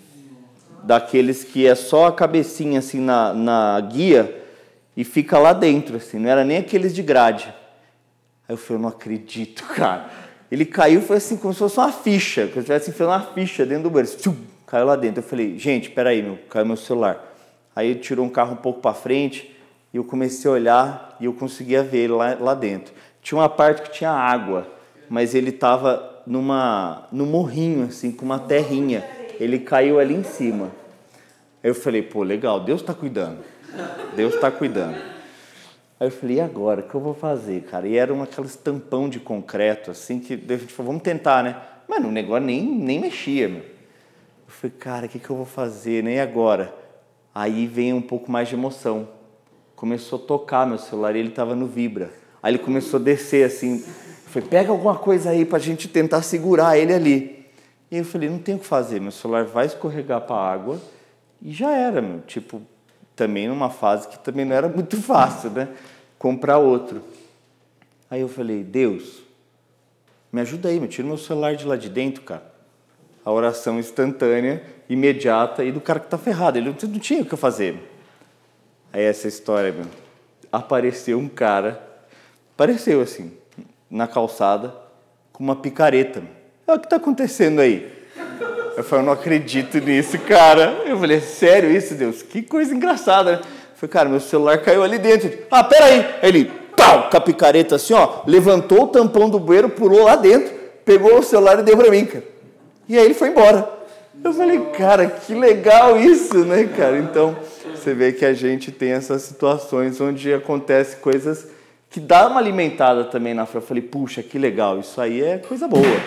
Daqueles 0.81 1.43
que 1.43 1.67
é 1.67 1.75
só 1.75 2.07
a 2.07 2.11
cabecinha, 2.11 2.79
assim, 2.79 2.99
na, 2.99 3.31
na 3.31 3.79
guia 3.79 4.43
e 4.97 5.03
fica 5.03 5.37
lá 5.37 5.53
dentro, 5.53 5.97
assim. 5.97 6.17
Não 6.17 6.31
era 6.31 6.43
nem 6.43 6.57
aqueles 6.57 6.95
de 6.95 7.03
grade. 7.03 7.53
Aí 8.47 8.53
eu 8.53 8.57
falei, 8.57 8.77
eu 8.79 8.81
não 8.81 8.89
acredito, 8.89 9.63
cara. 9.75 10.28
Ele 10.51 10.65
caiu, 10.65 11.01
foi 11.01 11.17
assim, 11.17 11.37
como 11.37 11.53
se 11.53 11.59
fosse 11.59 11.77
uma 11.77 11.91
ficha, 11.91 12.47
como 12.47 12.61
se 12.61 12.63
tivesse 12.63 12.89
enfiando 12.89 13.11
uma 13.11 13.21
ficha 13.21 13.65
dentro 13.65 13.83
do 13.83 13.89
banheiro. 13.89 14.17
Tchum, 14.17 14.35
caiu 14.65 14.85
lá 14.85 14.95
dentro. 14.95 15.21
Eu 15.21 15.27
falei, 15.27 15.57
gente, 15.59 15.89
peraí, 15.91 16.23
meu, 16.23 16.39
caiu 16.49 16.65
meu 16.65 16.75
celular. 16.75 17.23
Aí 17.75 17.95
tirou 17.95 18.25
um 18.25 18.29
carro 18.29 18.53
um 18.53 18.57
pouco 18.57 18.81
para 18.81 18.93
frente 18.93 19.55
e 19.93 19.97
eu 19.97 20.03
comecei 20.03 20.49
a 20.49 20.53
olhar 20.53 21.17
e 21.19 21.25
eu 21.25 21.33
conseguia 21.33 21.83
ver 21.83 21.99
ele 21.99 22.13
lá, 22.13 22.35
lá 22.39 22.53
dentro. 22.55 22.93
Tinha 23.21 23.39
uma 23.39 23.49
parte 23.49 23.83
que 23.83 23.91
tinha 23.91 24.11
água, 24.11 24.67
mas 25.09 25.35
ele 25.35 25.49
estava 25.49 26.23
numa 26.25 27.07
no 27.11 27.25
morrinho 27.25 27.85
assim, 27.85 28.11
com 28.11 28.25
uma 28.25 28.39
terrinha. 28.39 29.03
Ele 29.39 29.59
caiu 29.59 29.99
ali 29.99 30.15
em 30.15 30.23
cima. 30.23 30.71
Eu 31.63 31.75
falei, 31.75 32.01
pô, 32.01 32.23
legal, 32.23 32.59
Deus 32.59 32.81
está 32.81 32.93
cuidando. 32.93 33.39
Deus 34.15 34.33
está 34.33 34.49
cuidando. 34.49 35.18
Aí 35.99 36.07
eu 36.07 36.11
falei, 36.11 36.37
e 36.37 36.41
agora? 36.41 36.79
O 36.79 36.83
que 36.83 36.95
eu 36.95 37.01
vou 37.01 37.13
fazer, 37.13 37.63
cara? 37.63 37.85
E 37.87 37.97
era 37.97 38.13
uma, 38.13 38.23
aqueles 38.23 38.55
tampão 38.55 39.09
de 39.09 39.19
concreto, 39.19 39.91
assim, 39.91 40.19
que 40.19 40.33
a 40.33 40.57
gente 40.57 40.71
falou, 40.71 40.93
vamos 40.93 41.03
tentar, 41.03 41.43
né? 41.43 41.61
Mano, 41.87 42.07
o 42.07 42.11
negócio 42.11 42.45
nem, 42.45 42.63
nem 42.63 42.99
mexia, 42.99 43.49
meu. 43.49 43.59
Eu 43.59 43.65
falei, 44.47 44.75
cara, 44.79 45.05
o 45.05 45.09
que, 45.09 45.19
que 45.19 45.29
eu 45.29 45.35
vou 45.35 45.45
fazer, 45.45 46.01
nem 46.03 46.19
agora? 46.19 46.73
Aí 47.35 47.67
vem 47.67 47.93
um 47.93 48.01
pouco 48.01 48.31
mais 48.31 48.47
de 48.47 48.55
emoção. 48.55 49.09
Começou 49.75 50.23
a 50.23 50.25
tocar 50.25 50.65
meu 50.65 50.77
celular 50.77 51.15
e 51.15 51.19
ele 51.19 51.29
estava 51.29 51.53
no 51.53 51.67
vibra. 51.67 52.11
Aí 52.41 52.51
ele 52.51 52.59
começou 52.59 52.99
a 52.99 53.03
descer, 53.03 53.45
assim. 53.45 53.79
Eu 53.79 54.31
falei, 54.31 54.47
pega 54.47 54.71
alguma 54.71 54.95
coisa 54.97 55.31
aí 55.31 55.43
para 55.43 55.57
a 55.57 55.61
gente 55.61 55.87
tentar 55.89 56.21
segurar 56.21 56.77
ele 56.77 56.93
ali. 56.93 57.45
E 57.91 57.97
eu 57.97 58.05
falei, 58.05 58.29
não 58.29 58.39
tem 58.39 58.55
o 58.55 58.59
que 58.59 58.65
fazer, 58.65 59.01
meu 59.01 59.11
celular 59.11 59.45
vai 59.45 59.65
escorregar 59.65 60.21
para 60.21 60.35
a 60.35 60.51
água 60.51 60.79
e 61.41 61.51
já 61.51 61.71
era, 61.71 62.01
meu. 62.01 62.21
Tipo, 62.21 62.61
também 63.19 63.49
numa 63.49 63.69
fase 63.69 64.07
que 64.07 64.17
também 64.17 64.45
não 64.45 64.55
era 64.55 64.69
muito 64.69 64.95
fácil, 65.03 65.49
né? 65.49 65.67
Comprar 66.17 66.57
outro. 66.57 67.03
Aí 68.09 68.21
eu 68.21 68.29
falei, 68.29 68.63
Deus, 68.63 69.21
me 70.31 70.39
ajuda 70.39 70.69
aí, 70.69 70.79
me 70.79 70.87
tira 70.87 71.05
meu 71.05 71.17
celular 71.17 71.55
de 71.55 71.67
lá 71.67 71.75
de 71.75 71.89
dentro, 71.89 72.23
cara. 72.23 72.49
A 73.25 73.31
oração 73.31 73.77
instantânea, 73.77 74.63
imediata 74.89 75.65
e 75.65 75.71
do 75.71 75.81
cara 75.81 75.99
que 75.99 76.07
tá 76.07 76.17
ferrado. 76.17 76.57
Ele 76.57 76.69
não 76.69 76.99
tinha 76.99 77.21
o 77.21 77.25
que 77.25 77.35
fazer. 77.35 77.77
Aí 78.93 79.03
essa 79.03 79.27
história, 79.27 79.71
meu, 79.71 79.85
apareceu 80.51 81.19
um 81.19 81.27
cara, 81.27 81.85
apareceu 82.53 83.01
assim, 83.01 83.33
na 83.89 84.07
calçada, 84.07 84.73
com 85.33 85.43
uma 85.43 85.57
picareta. 85.57 86.23
Olha 86.65 86.77
o 86.77 86.79
que 86.79 86.85
está 86.85 86.95
acontecendo 86.95 87.59
aí? 87.59 87.98
Eu 88.77 88.83
falei, 88.83 89.03
eu 89.03 89.05
não 89.05 89.13
acredito 89.13 89.79
nisso, 89.79 90.17
cara. 90.19 90.83
Eu 90.85 90.97
falei, 90.97 91.17
é 91.17 91.21
sério 91.21 91.71
isso, 91.71 91.95
Deus? 91.95 92.21
Que 92.21 92.41
coisa 92.41 92.73
engraçada, 92.73 93.31
né? 93.33 93.37
Eu 93.39 93.75
falei, 93.75 93.91
cara, 93.91 94.09
meu 94.09 94.19
celular 94.19 94.57
caiu 94.61 94.83
ali 94.83 94.97
dentro. 94.97 95.31
Ah, 95.49 95.63
peraí. 95.63 95.99
Aí 96.21 96.29
ele, 96.29 96.51
pau, 96.75 97.09
com 97.09 97.17
a 97.17 97.21
picareta 97.21 97.75
assim, 97.75 97.93
ó, 97.93 98.21
levantou 98.25 98.83
o 98.83 98.87
tampão 98.87 99.29
do 99.29 99.39
bueiro, 99.39 99.69
pulou 99.69 100.03
lá 100.03 100.15
dentro, 100.15 100.53
pegou 100.85 101.19
o 101.19 101.23
celular 101.23 101.59
e 101.59 101.63
deu 101.63 101.77
pra 101.77 101.89
mim, 101.89 102.05
cara. 102.05 102.23
E 102.87 102.97
aí 102.97 103.05
ele 103.05 103.13
foi 103.13 103.29
embora. 103.29 103.69
Eu 104.23 104.33
falei, 104.33 104.59
cara, 104.77 105.07
que 105.07 105.33
legal 105.33 105.97
isso, 105.97 106.39
né, 106.39 106.69
cara? 106.75 106.97
Então, 106.97 107.35
você 107.73 107.93
vê 107.93 108.11
que 108.11 108.25
a 108.25 108.33
gente 108.33 108.71
tem 108.71 108.91
essas 108.91 109.21
situações 109.21 110.01
onde 110.01 110.33
acontece 110.33 110.97
coisas 110.97 111.47
que 111.89 111.99
dá 111.99 112.27
uma 112.27 112.39
alimentada 112.39 113.05
também 113.05 113.33
na 113.33 113.45
fé. 113.45 113.59
Eu 113.59 113.61
falei, 113.61 113.81
puxa, 113.81 114.21
que 114.21 114.37
legal, 114.37 114.79
isso 114.79 114.99
aí 114.99 115.21
é 115.21 115.37
coisa 115.37 115.67
boa. 115.67 116.01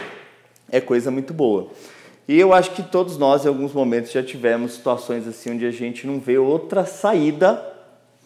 É 0.70 0.80
coisa 0.80 1.10
muito 1.10 1.32
boa. 1.32 1.68
E 2.28 2.38
eu 2.38 2.52
acho 2.52 2.70
que 2.70 2.82
todos 2.82 3.18
nós, 3.18 3.44
em 3.44 3.48
alguns 3.48 3.72
momentos, 3.72 4.12
já 4.12 4.22
tivemos 4.22 4.74
situações 4.74 5.26
assim 5.26 5.50
onde 5.50 5.66
a 5.66 5.70
gente 5.70 6.06
não 6.06 6.20
vê 6.20 6.38
outra 6.38 6.84
saída 6.84 7.70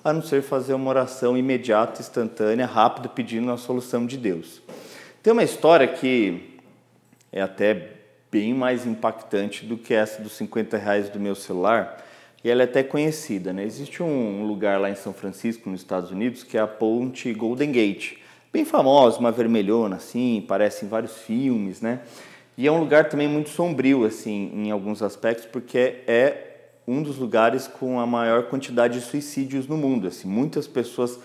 a 0.05 0.13
não 0.13 0.23
ser 0.23 0.43
fazer 0.43 0.75
uma 0.75 0.89
oração 0.89 1.37
imediata, 1.37 2.01
instantânea, 2.01 2.67
rápida, 2.67 3.09
pedindo 3.09 3.51
a 3.51 3.57
solução 3.57 4.07
de 4.07 4.17
Deus. 4.17 4.63
Tem 5.23 5.33
uma 5.33 5.43
história 5.43 5.89
que 5.89 6.61
é 7.33 7.43
até 7.43 7.95
bem 8.31 8.55
mais 8.55 8.87
impactante 8.87 9.65
do 9.65 9.77
que 9.77 9.93
essa 9.93 10.23
dos 10.23 10.33
50 10.37 10.77
reais 10.77 11.09
do 11.09 11.19
meu 11.19 11.35
celular, 11.35 12.05
e 12.45 12.51
ela 12.51 12.63
é 12.63 12.65
até 12.65 12.85
conhecida. 12.85 13.53
Né? 13.53 13.65
Existe 13.65 14.03
um 14.03 14.47
lugar 14.47 14.81
lá 14.81 14.89
em 14.91 14.95
São 14.95 15.13
Francisco, 15.13 15.69
nos 15.69 15.81
Estados 15.81 16.13
Unidos, 16.13 16.45
que 16.45 16.57
é 16.57 16.61
a 16.61 16.67
ponte 16.69 17.33
Golden 17.33 17.73
Gate. 17.73 18.19
Bem 18.53 18.65
famosa, 18.65 19.19
uma 19.19 19.33
vermelhona 19.33 19.97
assim, 19.97 20.45
parece 20.47 20.85
em 20.85 20.89
vários 20.89 21.17
filmes, 21.19 21.81
né? 21.81 22.01
E 22.57 22.67
é 22.67 22.73
um 22.73 22.81
lugar 22.81 23.09
também 23.09 23.29
muito 23.29 23.51
sombrio, 23.51 24.05
assim, 24.05 24.51
em 24.55 24.71
alguns 24.71 25.03
aspectos, 25.03 25.45
porque 25.47 25.97
é 26.07 26.47
um 26.87 27.03
dos 27.03 27.19
lugares 27.19 27.67
com 27.67 28.01
a 28.01 28.07
maior 28.07 28.45
quantidade 28.45 28.99
de 28.99 29.05
suicídios 29.05 29.67
no 29.67 29.77
mundo. 29.77 30.07
Assim, 30.07 30.27
muitas 30.29 30.67
pessoas 30.67 31.19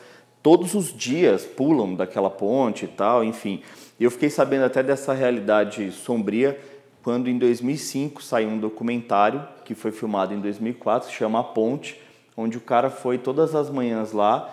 todos 0.43 0.73
os 0.73 0.93
dias 0.93 1.45
pulam 1.45 1.95
daquela 1.95 2.29
ponte 2.29 2.85
e 2.85 2.87
tal, 2.87 3.23
enfim. 3.23 3.61
Eu 3.99 4.11
fiquei 4.11 4.29
sabendo 4.29 4.65
até 4.65 4.81
dessa 4.81 5.13
realidade 5.13 5.91
sombria 5.91 6.59
quando 7.03 7.29
em 7.29 7.37
2005 7.37 8.21
saiu 8.21 8.49
um 8.49 8.59
documentário 8.59 9.47
que 9.63 9.73
foi 9.73 9.91
filmado 9.91 10.33
em 10.33 10.39
2004, 10.39 11.09
se 11.09 11.15
chama 11.15 11.39
A 11.39 11.43
Ponte, 11.43 11.99
onde 12.35 12.57
o 12.57 12.61
cara 12.61 12.89
foi 12.89 13.17
todas 13.17 13.55
as 13.55 13.69
manhãs 13.69 14.11
lá, 14.11 14.49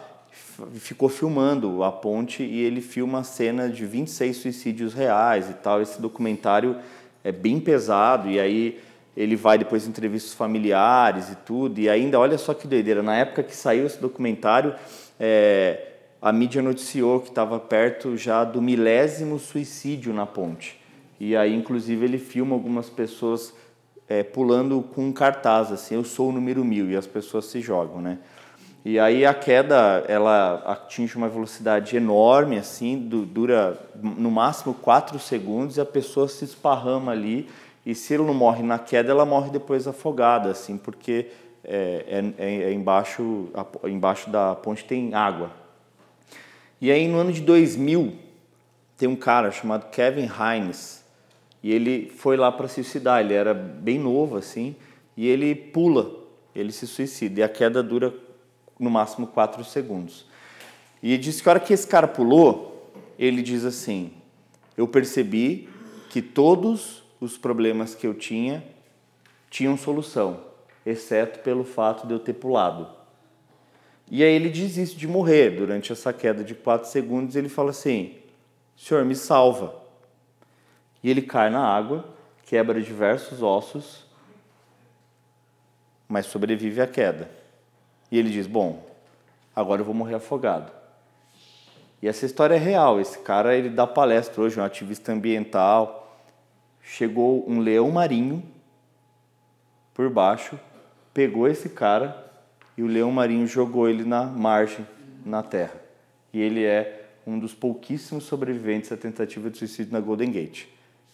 ficou 0.74 1.08
filmando 1.08 1.82
a 1.82 1.92
ponte 1.92 2.42
e 2.42 2.60
ele 2.60 2.80
filma 2.80 3.20
a 3.20 3.24
cena 3.24 3.68
de 3.68 3.86
26 3.86 4.36
suicídios 4.36 4.94
reais 4.94 5.48
e 5.48 5.54
tal. 5.54 5.80
Esse 5.80 6.00
documentário 6.00 6.76
é 7.22 7.32
bem 7.32 7.60
pesado 7.60 8.28
e 8.28 8.38
aí 8.38 8.80
ele 9.16 9.34
vai 9.34 9.58
depois 9.58 9.86
em 9.86 9.90
entrevistas 9.90 10.34
familiares 10.34 11.30
e 11.30 11.36
tudo. 11.36 11.80
E 11.80 11.88
ainda, 11.88 12.18
olha 12.18 12.38
só 12.38 12.54
que 12.54 12.66
doideira, 12.66 13.02
na 13.02 13.16
época 13.16 13.42
que 13.42 13.54
saiu 13.54 13.86
esse 13.86 14.00
documentário, 14.00 14.74
é, 15.18 15.92
a 16.20 16.32
mídia 16.32 16.62
noticiou 16.62 17.20
que 17.20 17.28
estava 17.28 17.58
perto 17.58 18.16
já 18.16 18.44
do 18.44 18.62
milésimo 18.62 19.38
suicídio 19.38 20.12
na 20.12 20.26
ponte. 20.26 20.80
E 21.18 21.36
aí, 21.36 21.54
inclusive, 21.54 22.04
ele 22.04 22.18
filma 22.18 22.54
algumas 22.54 22.88
pessoas 22.88 23.52
é, 24.08 24.22
pulando 24.22 24.82
com 24.82 25.06
um 25.06 25.12
cartaz, 25.12 25.70
assim, 25.72 25.96
eu 25.96 26.04
sou 26.04 26.30
o 26.30 26.32
número 26.32 26.64
mil, 26.64 26.88
e 26.90 26.96
as 26.96 27.06
pessoas 27.06 27.46
se 27.46 27.60
jogam, 27.60 28.00
né? 28.00 28.18
E 28.90 28.98
aí 28.98 29.26
a 29.26 29.34
queda, 29.34 30.02
ela 30.08 30.62
atinge 30.64 31.14
uma 31.14 31.28
velocidade 31.28 31.94
enorme, 31.94 32.56
assim, 32.56 32.98
dura 32.98 33.78
no 33.94 34.30
máximo 34.30 34.72
4 34.72 35.18
segundos 35.18 35.76
e 35.76 35.80
a 35.82 35.84
pessoa 35.84 36.26
se 36.26 36.42
esparrama 36.46 37.12
ali. 37.12 37.50
E 37.84 37.94
se 37.94 38.14
ele 38.14 38.22
não 38.22 38.32
morre 38.32 38.62
na 38.62 38.78
queda, 38.78 39.10
ela 39.10 39.26
morre 39.26 39.50
depois 39.50 39.86
afogada, 39.86 40.50
assim, 40.50 40.78
porque 40.78 41.26
é, 41.62 42.32
é, 42.38 42.54
é 42.62 42.72
embaixo, 42.72 43.50
embaixo 43.84 44.30
da 44.30 44.54
ponte 44.54 44.82
tem 44.86 45.12
água. 45.12 45.50
E 46.80 46.90
aí 46.90 47.06
no 47.08 47.18
ano 47.18 47.30
de 47.30 47.42
2000, 47.42 48.14
tem 48.96 49.06
um 49.06 49.16
cara 49.16 49.50
chamado 49.50 49.90
Kevin 49.90 50.30
Hines, 50.30 51.04
e 51.62 51.70
ele 51.74 52.10
foi 52.16 52.38
lá 52.38 52.50
para 52.50 52.66
se 52.68 52.76
suicidar, 52.76 53.20
ele 53.20 53.34
era 53.34 53.52
bem 53.52 53.98
novo, 53.98 54.38
assim, 54.38 54.74
e 55.14 55.28
ele 55.28 55.54
pula, 55.54 56.10
ele 56.54 56.72
se 56.72 56.86
suicida, 56.86 57.40
e 57.40 57.42
a 57.42 57.50
queda 57.50 57.82
dura 57.82 58.26
no 58.78 58.90
máximo 58.90 59.26
4 59.26 59.64
segundos. 59.64 60.26
E 61.02 61.16
disse 61.16 61.42
que 61.42 61.48
a 61.48 61.52
hora 61.52 61.60
que 61.60 61.72
esse 61.72 61.86
cara 61.86 62.08
pulou, 62.08 62.92
ele 63.18 63.42
diz 63.42 63.64
assim: 63.64 64.12
Eu 64.76 64.86
percebi 64.86 65.68
que 66.10 66.22
todos 66.22 67.02
os 67.20 67.36
problemas 67.36 67.94
que 67.94 68.06
eu 68.06 68.14
tinha 68.14 68.64
tinham 69.50 69.76
solução, 69.76 70.40
exceto 70.84 71.40
pelo 71.40 71.64
fato 71.64 72.06
de 72.06 72.12
eu 72.12 72.18
ter 72.18 72.34
pulado. 72.34 72.88
E 74.10 74.22
aí 74.22 74.32
ele 74.32 74.48
diz 74.48 74.76
isso 74.76 74.96
de 74.96 75.06
morrer. 75.06 75.50
Durante 75.50 75.92
essa 75.92 76.12
queda 76.12 76.42
de 76.42 76.54
4 76.54 76.88
segundos, 76.88 77.36
ele 77.36 77.48
fala 77.48 77.70
assim: 77.70 78.16
Senhor, 78.76 79.04
me 79.04 79.14
salva. 79.14 79.74
E 81.02 81.10
ele 81.10 81.22
cai 81.22 81.50
na 81.50 81.64
água, 81.64 82.04
quebra 82.44 82.80
diversos 82.80 83.42
ossos, 83.42 84.06
mas 86.08 86.26
sobrevive 86.26 86.80
à 86.80 86.86
queda. 86.86 87.37
E 88.10 88.18
ele 88.18 88.30
diz: 88.30 88.46
Bom, 88.46 88.84
agora 89.54 89.80
eu 89.80 89.84
vou 89.84 89.94
morrer 89.94 90.14
afogado. 90.14 90.72
E 92.00 92.08
essa 92.08 92.24
história 92.24 92.54
é 92.54 92.58
real. 92.58 93.00
Esse 93.00 93.18
cara 93.18 93.56
ele 93.56 93.68
dá 93.68 93.86
palestra 93.86 94.40
hoje, 94.40 94.58
um 94.58 94.64
ativista 94.64 95.12
ambiental. 95.12 96.16
Chegou 96.82 97.44
um 97.48 97.60
leão 97.60 97.90
marinho 97.90 98.42
por 99.92 100.08
baixo, 100.08 100.58
pegou 101.12 101.48
esse 101.48 101.68
cara 101.68 102.24
e 102.76 102.82
o 102.82 102.86
leão 102.86 103.10
marinho 103.10 103.46
jogou 103.46 103.88
ele 103.88 104.04
na 104.04 104.22
margem, 104.22 104.86
na 105.26 105.42
terra. 105.42 105.74
E 106.32 106.40
ele 106.40 106.64
é 106.64 107.08
um 107.26 107.38
dos 107.38 107.52
pouquíssimos 107.52 108.24
sobreviventes 108.24 108.90
à 108.92 108.96
tentativa 108.96 109.50
de 109.50 109.58
suicídio 109.58 109.92
na 109.92 110.00
Golden 110.00 110.30
Gate. 110.30 110.66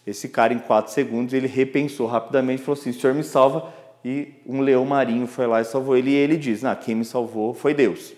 Esse 0.05 0.29
cara, 0.29 0.53
em 0.53 0.59
quatro 0.59 0.93
segundos, 0.93 1.33
ele 1.33 1.47
repensou 1.47 2.05
rapidamente 2.05 2.61
e 2.61 2.65
falou 2.65 2.79
assim: 2.79 2.93
Senhor, 2.93 3.13
me 3.13 3.23
salva 3.23 3.73
e 4.07 4.35
um 4.45 4.61
leão 4.61 4.85
marinho 4.85 5.25
foi 5.25 5.47
lá 5.47 5.61
e 5.61 5.65
salvou 5.65 5.97
ele. 5.97 6.11
E 6.11 6.13
ele 6.13 6.37
diz: 6.37 6.63
ah, 6.63 6.75
quem 6.75 6.93
me 6.93 7.03
salvou 7.03 7.55
foi 7.55 7.73
Deus. 7.73 8.13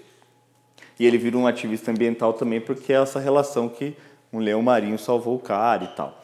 E 1.00 1.06
ele 1.06 1.18
vira 1.18 1.38
um 1.38 1.48
ativista 1.48 1.92
ambiental 1.92 2.34
também, 2.34 2.60
porque 2.60 2.92
é 2.92 2.98
essa 2.98 3.22
relação 3.22 3.70
que 3.70 3.96
um 4.34 4.40
leão 4.40 4.62
marinho 4.62 5.00
salvou 5.00 5.38
o 5.38 5.40
cara 5.40 5.86
e 5.86 5.88
tal. 5.96 6.22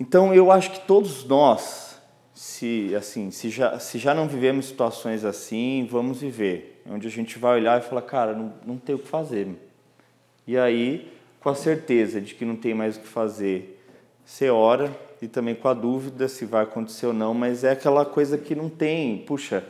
Então 0.00 0.32
eu 0.32 0.50
acho 0.50 0.70
que 0.70 0.80
todos 0.80 1.24
nós, 1.26 2.00
se 2.34 2.94
assim, 2.96 3.30
se 3.30 3.50
já, 3.50 3.78
se 3.78 3.98
já 3.98 4.14
não 4.14 4.26
vivemos 4.26 4.64
situações 4.64 5.26
assim, 5.26 5.86
vamos 5.90 6.22
viver. 6.22 6.82
Onde 6.88 7.06
a 7.06 7.10
gente 7.10 7.38
vai 7.38 7.60
olhar 7.60 7.80
e 7.80 7.84
falar, 7.84 8.02
cara, 8.02 8.32
não, 8.32 8.54
não 8.64 8.78
tem 8.78 8.94
o 8.94 8.98
que 8.98 9.08
fazer. 9.08 9.46
E 10.46 10.56
aí, 10.56 11.12
com 11.38 11.50
a 11.50 11.54
certeza 11.54 12.18
de 12.18 12.34
que 12.34 12.46
não 12.46 12.56
tem 12.56 12.72
mais 12.72 12.96
o 12.96 13.00
que 13.00 13.06
fazer, 13.06 13.81
você 14.24 14.50
ora 14.50 14.94
e 15.20 15.28
também 15.28 15.54
com 15.54 15.68
a 15.68 15.74
dúvida 15.74 16.28
se 16.28 16.44
vai 16.44 16.64
acontecer 16.64 17.06
ou 17.06 17.12
não, 17.12 17.32
mas 17.32 17.64
é 17.64 17.70
aquela 17.70 18.04
coisa 18.04 18.36
que 18.36 18.54
não 18.54 18.68
tem, 18.68 19.18
puxa, 19.18 19.64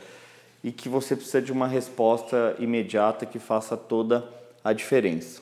e 0.63 0.71
que 0.71 0.87
você 0.87 1.15
precisa 1.15 1.41
de 1.41 1.51
uma 1.51 1.67
resposta 1.67 2.55
imediata 2.59 3.25
que 3.25 3.37
faça 3.37 3.75
toda 3.75 4.23
a 4.63 4.73
diferença. 4.73 5.41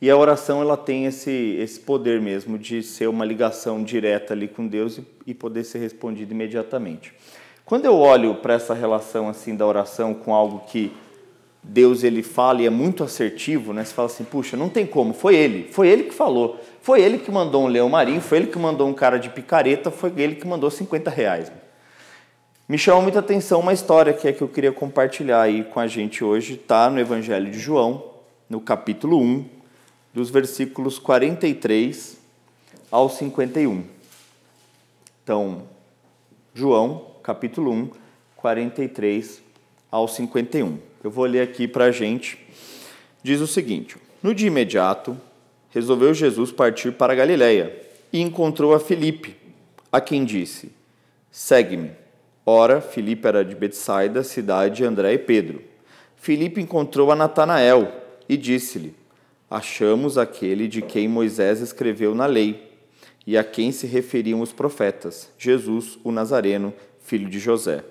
E 0.00 0.10
a 0.10 0.16
oração 0.16 0.60
ela 0.60 0.76
tem 0.76 1.06
esse, 1.06 1.30
esse 1.30 1.80
poder 1.80 2.20
mesmo 2.20 2.58
de 2.58 2.82
ser 2.82 3.08
uma 3.08 3.24
ligação 3.24 3.82
direta 3.82 4.34
ali 4.34 4.46
com 4.46 4.66
Deus 4.66 4.98
e, 4.98 5.06
e 5.28 5.34
poder 5.34 5.64
ser 5.64 5.78
respondida 5.78 6.32
imediatamente. 6.32 7.12
Quando 7.64 7.86
eu 7.86 7.96
olho 7.96 8.34
para 8.36 8.54
essa 8.54 8.74
relação 8.74 9.28
assim 9.28 9.56
da 9.56 9.66
oração 9.66 10.12
com 10.12 10.34
algo 10.34 10.60
que 10.66 10.92
Deus 11.66 12.04
ele 12.04 12.22
fala 12.22 12.60
e 12.60 12.66
é 12.66 12.70
muito 12.70 13.02
assertivo, 13.02 13.72
né? 13.72 13.82
Você 13.82 13.94
fala 13.94 14.06
assim, 14.06 14.22
puxa, 14.22 14.54
não 14.54 14.68
tem 14.68 14.86
como, 14.86 15.14
foi 15.14 15.34
ele, 15.34 15.66
foi 15.72 15.88
ele 15.88 16.04
que 16.04 16.14
falou, 16.14 16.60
foi 16.82 17.00
ele 17.00 17.18
que 17.18 17.30
mandou 17.30 17.64
um 17.64 17.68
leão 17.68 17.88
marinho, 17.88 18.20
foi 18.20 18.38
ele 18.38 18.46
que 18.48 18.58
mandou 18.58 18.86
um 18.86 18.92
cara 18.92 19.18
de 19.18 19.30
picareta, 19.30 19.90
foi 19.90 20.12
ele 20.18 20.34
que 20.34 20.46
mandou 20.46 20.70
50 20.70 21.10
reais. 21.10 21.50
Me 22.68 22.76
chama 22.76 23.00
muita 23.00 23.18
atenção 23.18 23.60
uma 23.60 23.72
história 23.72 24.12
que 24.12 24.28
é 24.28 24.32
que 24.32 24.42
eu 24.42 24.48
queria 24.48 24.72
compartilhar 24.72 25.40
aí 25.40 25.64
com 25.64 25.80
a 25.80 25.86
gente 25.86 26.22
hoje, 26.22 26.56
tá 26.56 26.90
no 26.90 27.00
Evangelho 27.00 27.50
de 27.50 27.58
João, 27.58 28.10
no 28.48 28.60
capítulo 28.60 29.18
1, 29.18 29.44
dos 30.12 30.28
versículos 30.28 30.98
43 30.98 32.18
ao 32.90 33.08
51. 33.08 33.84
Então, 35.22 35.62
João, 36.54 37.06
capítulo 37.22 37.72
1, 37.72 37.90
43 38.36 39.42
ao 39.90 40.06
51. 40.06 40.93
Eu 41.04 41.10
vou 41.10 41.26
ler 41.26 41.42
aqui 41.42 41.68
para 41.68 41.84
a 41.84 41.90
gente. 41.90 42.38
Diz 43.22 43.42
o 43.42 43.46
seguinte: 43.46 43.98
No 44.22 44.34
dia 44.34 44.46
imediato, 44.46 45.14
resolveu 45.68 46.14
Jesus 46.14 46.50
partir 46.50 46.92
para 46.92 47.14
Galiléia 47.14 47.78
e 48.10 48.22
encontrou 48.22 48.74
a 48.74 48.80
Filipe, 48.80 49.36
a 49.92 50.00
quem 50.00 50.24
disse: 50.24 50.72
Segue-me. 51.30 51.90
Ora, 52.46 52.80
Filipe 52.80 53.28
era 53.28 53.44
de 53.44 53.54
Betsaida, 53.54 54.24
cidade 54.24 54.76
de 54.76 54.84
André 54.84 55.12
e 55.12 55.18
Pedro. 55.18 55.60
Filipe 56.16 56.62
encontrou 56.62 57.12
a 57.12 57.14
Natanael 57.14 57.92
e 58.26 58.38
disse-lhe: 58.38 58.94
Achamos 59.50 60.16
aquele 60.16 60.66
de 60.66 60.80
quem 60.80 61.06
Moisés 61.06 61.60
escreveu 61.60 62.14
na 62.14 62.24
lei 62.24 62.72
e 63.26 63.36
a 63.36 63.44
quem 63.44 63.72
se 63.72 63.86
referiam 63.86 64.40
os 64.40 64.54
profetas, 64.54 65.30
Jesus, 65.36 65.98
o 66.02 66.10
Nazareno, 66.10 66.72
filho 67.00 67.28
de 67.28 67.38
José. 67.38 67.84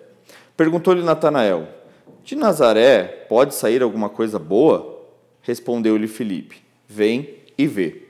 Perguntou-lhe 0.58 1.04
Natanael: 1.04 1.83
de 2.24 2.36
Nazaré 2.36 3.26
pode 3.28 3.54
sair 3.54 3.84
alguma 3.84 4.08
coisa 4.08 4.40
boa? 4.40 5.06
Respondeu-lhe 5.42 6.08
Filipe: 6.08 6.64
Vem 6.88 7.36
e 7.58 7.68
vê. 7.68 8.04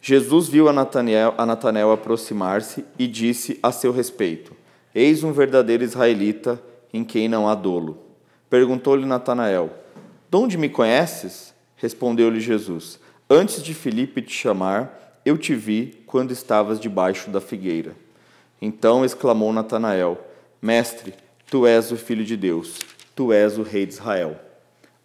Jesus 0.00 0.48
viu 0.48 0.68
a 0.68 0.72
Natanael, 0.72 1.34
a 1.38 1.46
Natanael 1.46 1.90
aproximar-se 1.90 2.84
e 2.98 3.06
disse 3.06 3.58
a 3.62 3.72
seu 3.72 3.90
respeito: 3.90 4.52
Eis 4.94 5.24
um 5.24 5.32
verdadeiro 5.32 5.82
israelita 5.82 6.62
em 6.92 7.02
quem 7.02 7.26
não 7.26 7.48
há 7.48 7.54
dolo. 7.54 7.98
Perguntou-lhe 8.50 9.06
Natanael: 9.06 9.70
De 10.30 10.36
onde 10.36 10.58
me 10.58 10.68
conheces? 10.68 11.54
Respondeu-lhe 11.76 12.40
Jesus: 12.40 13.00
Antes 13.30 13.62
de 13.62 13.72
Filipe 13.72 14.20
te 14.20 14.34
chamar, 14.34 15.20
eu 15.24 15.38
te 15.38 15.54
vi 15.54 16.02
quando 16.06 16.32
estavas 16.32 16.78
debaixo 16.78 17.30
da 17.30 17.40
figueira. 17.40 17.96
Então 18.60 19.06
exclamou 19.06 19.54
Natanael: 19.54 20.18
Mestre, 20.60 21.14
tu 21.50 21.66
és 21.66 21.90
o 21.90 21.96
filho 21.96 22.26
de 22.26 22.36
Deus 22.36 22.97
Tu 23.18 23.32
és 23.32 23.58
o 23.58 23.64
rei 23.64 23.84
de 23.84 23.94
Israel. 23.94 24.36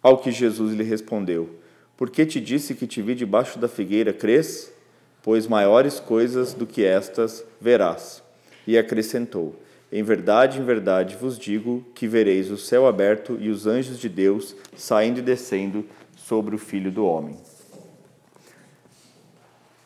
Ao 0.00 0.16
que 0.16 0.30
Jesus 0.30 0.72
lhe 0.72 0.84
respondeu: 0.84 1.50
Por 1.96 2.10
que 2.10 2.24
te 2.24 2.40
disse 2.40 2.72
que 2.72 2.86
te 2.86 3.02
vi 3.02 3.12
debaixo 3.12 3.58
da 3.58 3.66
figueira, 3.66 4.12
crês? 4.12 4.72
Pois 5.20 5.48
maiores 5.48 5.98
coisas 5.98 6.54
do 6.54 6.64
que 6.64 6.84
estas 6.84 7.44
verás. 7.60 8.22
E 8.68 8.78
acrescentou: 8.78 9.56
Em 9.90 10.04
verdade, 10.04 10.60
em 10.60 10.64
verdade 10.64 11.16
vos 11.16 11.36
digo 11.36 11.84
que 11.92 12.06
vereis 12.06 12.52
o 12.52 12.56
céu 12.56 12.86
aberto 12.86 13.36
e 13.40 13.50
os 13.50 13.66
anjos 13.66 13.98
de 13.98 14.08
Deus 14.08 14.54
saindo 14.76 15.18
e 15.18 15.22
descendo 15.22 15.84
sobre 16.16 16.54
o 16.54 16.58
Filho 16.58 16.92
do 16.92 17.04
Homem. 17.04 17.36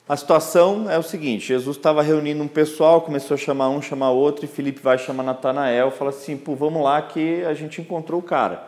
A 0.09 0.17
situação 0.17 0.91
é 0.91 0.99
o 0.99 1.03
seguinte: 1.03 1.47
Jesus 1.47 1.77
estava 1.77 2.03
reunindo 2.03 2.43
um 2.43 2.49
pessoal, 2.49 3.03
começou 3.03 3.35
a 3.35 3.38
chamar 3.38 3.69
um, 3.69 3.83
chamar 3.83 4.11
outro, 4.11 4.45
e 4.45 4.49
Felipe 4.49 4.81
vai 4.81 4.97
chamar 4.97 5.23
Natanael, 5.23 5.91
fala 5.91 6.11
assim: 6.11 6.37
Pô, 6.37 6.55
vamos 6.55 6.83
lá 6.83 7.03
que 7.03 7.45
a 7.45 7.53
gente 7.53 7.83
encontrou 7.83 8.21
o 8.21 8.23
cara. 8.23 8.62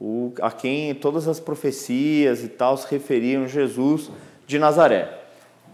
O, 0.00 0.32
a 0.42 0.50
quem 0.50 0.92
todas 0.94 1.28
as 1.28 1.38
profecias 1.38 2.42
e 2.42 2.48
tal 2.48 2.76
se 2.76 2.90
referiam 2.90 3.46
Jesus 3.46 4.10
de 4.46 4.58
Nazaré. 4.58 5.20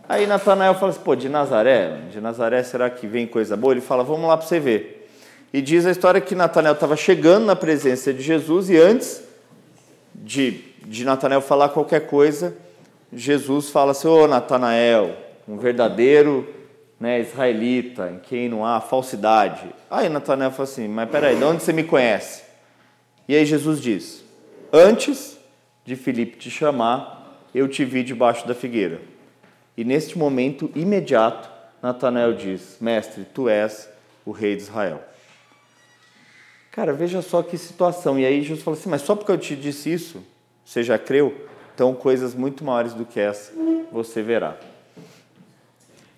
Aí 0.06 0.26
Natanael 0.26 0.74
fala 0.74 0.90
assim, 0.90 1.00
pô, 1.02 1.14
de 1.14 1.28
Nazaré? 1.28 2.00
De 2.10 2.20
Nazaré 2.20 2.62
será 2.64 2.90
que 2.90 3.06
vem 3.06 3.26
coisa 3.26 3.56
boa? 3.56 3.72
Ele 3.72 3.80
fala, 3.80 4.02
vamos 4.02 4.28
lá 4.28 4.36
para 4.36 4.46
você 4.46 4.58
ver. 4.58 5.08
E 5.52 5.62
diz 5.62 5.86
a 5.86 5.90
história 5.90 6.20
que 6.20 6.34
Natanael 6.34 6.74
estava 6.74 6.96
chegando 6.96 7.46
na 7.46 7.54
presença 7.54 8.12
de 8.12 8.20
Jesus 8.20 8.68
e 8.70 8.76
antes 8.76 9.22
de, 10.14 10.64
de 10.84 11.04
Natanael 11.04 11.40
falar 11.40 11.68
qualquer 11.68 12.08
coisa, 12.08 12.56
Jesus 13.12 13.70
fala 13.70 13.92
assim, 13.92 14.08
ô 14.08 14.24
oh, 14.24 14.26
Natanael, 14.28 15.16
um 15.48 15.56
verdadeiro 15.56 16.48
né, 16.98 17.20
israelita, 17.20 18.10
em 18.10 18.18
quem 18.18 18.48
não 18.48 18.64
há 18.64 18.80
falsidade. 18.80 19.74
Aí 19.90 20.08
Natanael 20.08 20.50
fala 20.50 20.64
assim, 20.64 20.86
mas 20.86 21.10
peraí, 21.10 21.36
de 21.36 21.44
onde 21.44 21.62
você 21.62 21.72
me 21.72 21.84
conhece? 21.84 22.42
E 23.26 23.34
aí 23.34 23.44
Jesus 23.44 23.80
diz, 23.80 24.24
antes 24.72 25.38
de 25.84 25.96
Filipe 25.96 26.36
te 26.36 26.50
chamar, 26.50 27.48
eu 27.54 27.66
te 27.66 27.84
vi 27.84 28.02
debaixo 28.02 28.46
da 28.46 28.54
figueira. 28.54 29.00
E 29.76 29.84
neste 29.84 30.18
momento 30.18 30.70
imediato, 30.74 31.48
Natanael 31.82 32.34
diz: 32.34 32.76
Mestre, 32.80 33.24
tu 33.24 33.48
és 33.48 33.88
o 34.24 34.30
rei 34.30 34.54
de 34.54 34.62
Israel. 34.62 35.02
Cara, 36.70 36.92
veja 36.92 37.22
só 37.22 37.42
que 37.42 37.56
situação. 37.56 38.18
E 38.18 38.26
aí 38.26 38.42
Jesus 38.42 38.62
falou 38.62 38.78
assim: 38.78 38.90
Mas 38.90 39.02
só 39.02 39.16
porque 39.16 39.32
eu 39.32 39.38
te 39.38 39.56
disse 39.56 39.92
isso, 39.92 40.22
você 40.64 40.82
já 40.82 40.98
creu? 40.98 41.48
Então, 41.74 41.94
coisas 41.94 42.34
muito 42.34 42.64
maiores 42.64 42.94
do 42.94 43.04
que 43.04 43.18
essa 43.18 43.52
você 43.90 44.22
verá. 44.22 44.56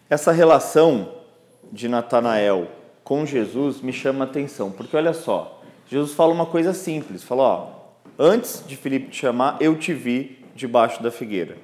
Essa 0.09 0.33
relação 0.33 1.09
de 1.71 1.89
Natanael 1.89 2.69
com 3.03 3.25
Jesus 3.25 3.81
me 3.81 3.93
chama 3.93 4.25
a 4.25 4.29
atenção, 4.29 4.71
porque 4.71 4.97
olha 4.97 5.15
só, 5.15 5.63
Jesus 5.89 6.13
fala 6.13 6.33
uma 6.33 6.47
coisa 6.47 6.75
simples: 6.75 7.23
falou, 7.23 7.45
ó, 7.45 7.69
antes 8.19 8.63
de 8.67 8.77
Filipe 8.77 9.11
te 9.11 9.17
chamar, 9.17 9.57
eu 9.61 9.77
te 9.77 9.93
vi 9.95 10.45
debaixo 10.55 11.03
da 11.03 11.11
figueira. 11.11 11.57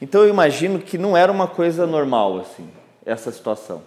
Então 0.00 0.22
eu 0.22 0.28
imagino 0.28 0.78
que 0.78 0.98
não 0.98 1.16
era 1.16 1.32
uma 1.32 1.48
coisa 1.48 1.86
normal 1.86 2.38
assim, 2.38 2.68
essa 3.04 3.32
situação. 3.32 3.82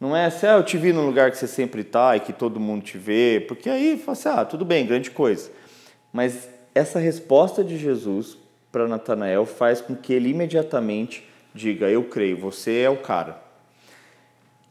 Não 0.00 0.16
é 0.16 0.24
assim, 0.24 0.46
ah, 0.46 0.56
eu 0.56 0.64
te 0.64 0.78
vi 0.78 0.92
no 0.92 1.04
lugar 1.04 1.30
que 1.30 1.36
você 1.36 1.46
sempre 1.46 1.82
está 1.82 2.16
e 2.16 2.20
que 2.20 2.32
todo 2.32 2.58
mundo 2.58 2.82
te 2.82 2.96
vê, 2.96 3.44
porque 3.46 3.68
aí 3.68 3.98
fala 3.98 4.12
assim, 4.12 4.28
ah, 4.28 4.44
tudo 4.44 4.64
bem, 4.64 4.86
grande 4.86 5.10
coisa. 5.10 5.50
Mas 6.12 6.48
essa 6.74 6.98
resposta 6.98 7.62
de 7.62 7.76
Jesus 7.76 8.36
para 8.70 8.88
Natanael 8.88 9.44
faz 9.46 9.80
com 9.80 9.94
que 9.94 10.12
ele 10.12 10.30
imediatamente 10.30 11.28
diga, 11.54 11.88
eu 11.88 12.04
creio, 12.04 12.38
você 12.38 12.80
é 12.80 12.90
o 12.90 12.98
cara. 12.98 13.42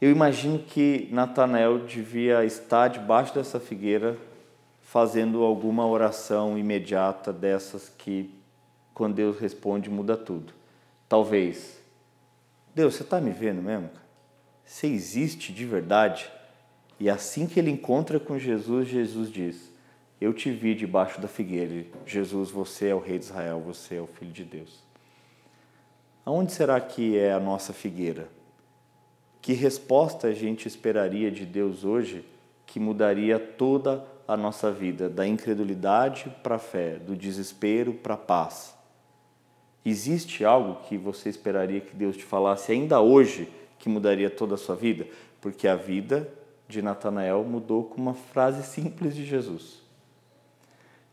Eu 0.00 0.10
imagino 0.10 0.58
que 0.58 1.08
Natanael 1.12 1.80
devia 1.80 2.44
estar 2.44 2.88
debaixo 2.88 3.34
dessa 3.34 3.60
figueira 3.60 4.16
fazendo 4.80 5.44
alguma 5.44 5.86
oração 5.86 6.58
imediata 6.58 7.32
dessas 7.32 7.92
que, 7.96 8.34
quando 8.94 9.16
Deus 9.16 9.38
responde, 9.38 9.90
muda 9.90 10.16
tudo. 10.16 10.52
Talvez. 11.08 11.78
Deus, 12.74 12.94
você 12.94 13.02
está 13.02 13.20
me 13.20 13.30
vendo 13.30 13.60
mesmo? 13.60 13.90
Você 14.64 14.86
existe 14.86 15.52
de 15.52 15.66
verdade? 15.66 16.30
E 16.98 17.10
assim 17.10 17.46
que 17.46 17.60
ele 17.60 17.70
encontra 17.70 18.18
com 18.18 18.38
Jesus, 18.38 18.88
Jesus 18.88 19.30
diz: 19.30 19.69
Eu 20.20 20.34
te 20.34 20.50
vi 20.50 20.74
debaixo 20.74 21.18
da 21.18 21.26
figueira. 21.26 21.86
Jesus, 22.04 22.50
você 22.50 22.88
é 22.88 22.94
o 22.94 22.98
Rei 22.98 23.18
de 23.18 23.24
Israel, 23.24 23.58
você 23.60 23.94
é 23.94 24.00
o 24.00 24.06
Filho 24.06 24.30
de 24.30 24.44
Deus. 24.44 24.82
Aonde 26.26 26.52
será 26.52 26.78
que 26.78 27.16
é 27.16 27.32
a 27.32 27.40
nossa 27.40 27.72
figueira? 27.72 28.28
Que 29.40 29.54
resposta 29.54 30.28
a 30.28 30.34
gente 30.34 30.68
esperaria 30.68 31.30
de 31.30 31.46
Deus 31.46 31.84
hoje 31.84 32.22
que 32.66 32.78
mudaria 32.78 33.38
toda 33.38 34.04
a 34.28 34.36
nossa 34.36 34.70
vida, 34.70 35.08
da 35.08 35.26
incredulidade 35.26 36.30
para 36.42 36.56
a 36.56 36.58
fé, 36.58 36.96
do 36.96 37.16
desespero 37.16 37.94
para 37.94 38.14
a 38.14 38.18
paz? 38.18 38.76
Existe 39.82 40.44
algo 40.44 40.82
que 40.86 40.98
você 40.98 41.30
esperaria 41.30 41.80
que 41.80 41.96
Deus 41.96 42.14
te 42.14 42.24
falasse 42.24 42.70
ainda 42.70 43.00
hoje 43.00 43.48
que 43.78 43.88
mudaria 43.88 44.28
toda 44.28 44.54
a 44.54 44.58
sua 44.58 44.76
vida? 44.76 45.06
Porque 45.40 45.66
a 45.66 45.74
vida 45.74 46.30
de 46.68 46.82
Natanael 46.82 47.42
mudou 47.42 47.84
com 47.84 48.00
uma 48.00 48.12
frase 48.12 48.62
simples 48.62 49.16
de 49.16 49.24
Jesus. 49.24 49.79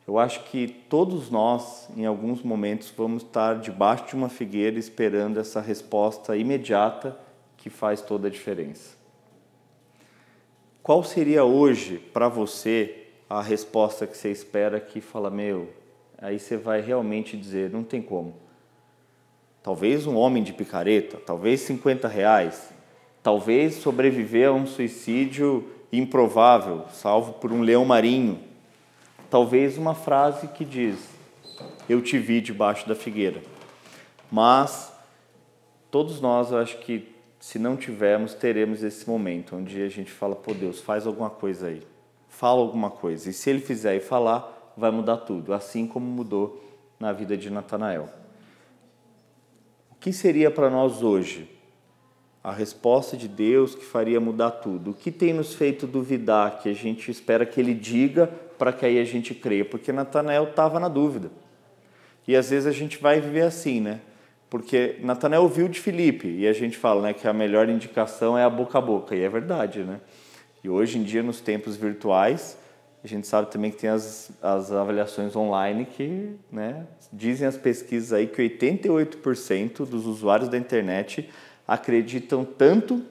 Eu 0.08 0.18
acho 0.18 0.46
que 0.46 0.68
todos 0.68 1.30
nós, 1.30 1.90
em 1.98 2.06
alguns 2.06 2.42
momentos, 2.42 2.94
vamos 2.96 3.24
estar 3.24 3.60
debaixo 3.60 4.08
de 4.08 4.16
uma 4.16 4.30
figueira 4.30 4.80
esperando 4.80 5.38
essa 5.38 5.60
resposta 5.60 6.38
imediata 6.38 7.20
que 7.58 7.70
faz 7.70 8.02
toda 8.02 8.28
a 8.28 8.32
diferença. 8.32 8.96
Qual 10.82 11.04
seria 11.04 11.44
hoje 11.44 11.98
para 11.98 12.30
você 12.30 13.08
a 13.30 13.42
resposta 13.42 14.08
que 14.08 14.18
você 14.18 14.32
espera 14.32 14.80
que 14.80 15.02
fala, 15.02 15.30
meu, 15.30 15.68
aí 16.18 16.40
você 16.40 16.56
vai 16.56 16.80
realmente 16.80 17.36
dizer, 17.36 17.70
não 17.70 17.84
tem 17.84 18.02
como 18.02 18.48
talvez 19.68 20.08
um 20.08 20.16
homem 20.16 20.42
de 20.42 20.54
picareta, 20.54 21.18
talvez 21.18 21.60
50 21.60 22.08
reais, 22.08 22.74
talvez 23.22 23.76
sobreviver 23.76 24.48
a 24.48 24.54
um 24.54 24.66
suicídio 24.66 25.70
improvável, 25.92 26.86
salvo 26.94 27.34
por 27.34 27.52
um 27.52 27.60
leão 27.60 27.84
marinho, 27.84 28.40
talvez 29.30 29.78
uma 29.78 29.94
frase 29.94 30.48
que 30.48 30.66
diz: 30.66 30.98
Eu 31.88 32.02
te 32.02 32.18
vi 32.18 32.42
debaixo 32.42 32.88
da 32.88 32.96
figueira. 32.96 33.42
Mas 34.32 34.92
todos 35.90 36.20
nós, 36.20 36.52
eu 36.52 36.58
acho 36.58 36.78
que 36.80 37.16
se 37.40 37.58
não 37.58 37.78
tivermos, 37.78 38.34
teremos 38.34 38.84
esse 38.84 39.08
momento 39.08 39.56
onde 39.56 39.82
a 39.82 39.90
gente 39.90 40.12
fala: 40.12 40.36
Pô, 40.36 40.54
Deus, 40.54 40.80
faz 40.80 41.08
alguma 41.08 41.30
coisa 41.30 41.68
aí, 41.68 41.82
fala 42.28 42.60
alguma 42.62 42.90
coisa. 42.90 43.30
E 43.30 43.34
se 43.34 43.50
ele 43.50 43.60
fizer 43.60 43.96
e 43.96 44.00
falar, 44.00 44.74
vai 44.76 44.92
mudar 44.92 45.18
tudo, 45.18 45.54
assim 45.54 45.88
como 45.88 46.06
mudou 46.06 46.64
na 47.00 47.12
vida 47.12 47.38
de 47.38 47.50
Natanael 47.50 48.10
que 50.08 50.14
seria 50.14 50.50
para 50.50 50.70
nós 50.70 51.04
hoje? 51.04 51.50
A 52.48 52.54
resposta 52.54 53.18
de 53.18 53.28
Deus 53.28 53.76
que 53.76 53.84
faria 53.84 54.22
mudar 54.22 54.52
tudo. 54.52 54.92
O 54.92 54.94
que 54.94 55.12
tem 55.12 55.34
nos 55.34 55.54
feito 55.54 55.86
duvidar, 55.86 56.60
que 56.60 56.70
a 56.70 56.74
gente 56.74 57.12
espera 57.12 57.46
que 57.46 57.60
Ele 57.60 57.74
diga 57.74 58.28
para 58.58 58.72
que 58.72 58.86
aí 58.86 59.02
a 59.02 59.04
gente 59.04 59.36
creia? 59.36 59.66
Porque 59.66 59.92
Natanael 59.92 60.46
estava 60.46 60.80
na 60.80 60.88
dúvida. 60.88 61.30
E 62.26 62.38
às 62.38 62.50
vezes 62.50 62.66
a 62.66 62.72
gente 62.72 63.00
vai 63.00 63.20
viver 63.20 63.42
assim, 63.42 63.82
né? 63.82 64.00
Porque 64.50 64.96
Natanael 65.02 65.44
ouviu 65.44 65.68
de 65.68 65.78
Filipe 65.78 66.26
e 66.26 66.48
a 66.48 66.54
gente 66.54 66.78
fala 66.78 67.02
né, 67.02 67.14
que 67.14 67.28
a 67.28 67.34
melhor 67.34 67.68
indicação 67.68 68.38
é 68.38 68.46
a 68.46 68.50
boca 68.50 68.78
a 68.78 68.82
boca, 68.82 69.14
e 69.14 69.24
é 69.24 69.28
verdade, 69.28 69.84
né? 69.84 70.00
E 70.64 70.70
hoje 70.70 71.00
em 71.00 71.04
dia, 71.04 71.22
nos 71.22 71.42
tempos 71.42 71.76
virtuais, 71.76 72.58
a 73.04 73.08
gente 73.08 73.28
sabe 73.28 73.52
também 73.52 73.72
que 73.72 73.78
tem 73.78 73.90
as, 73.90 74.32
as 74.42 74.72
avaliações 74.72 75.36
online 75.36 75.86
que 75.86 76.32
né, 76.50 76.88
dizem 77.12 77.46
as 77.46 77.58
pesquisas 77.58 78.14
aí 78.14 78.26
que 78.26 78.42
88% 78.42 79.86
dos 79.86 80.06
usuários 80.06 80.48
da 80.48 80.58
internet 80.58 81.30
acreditam 81.68 82.46
tanto 82.46 83.04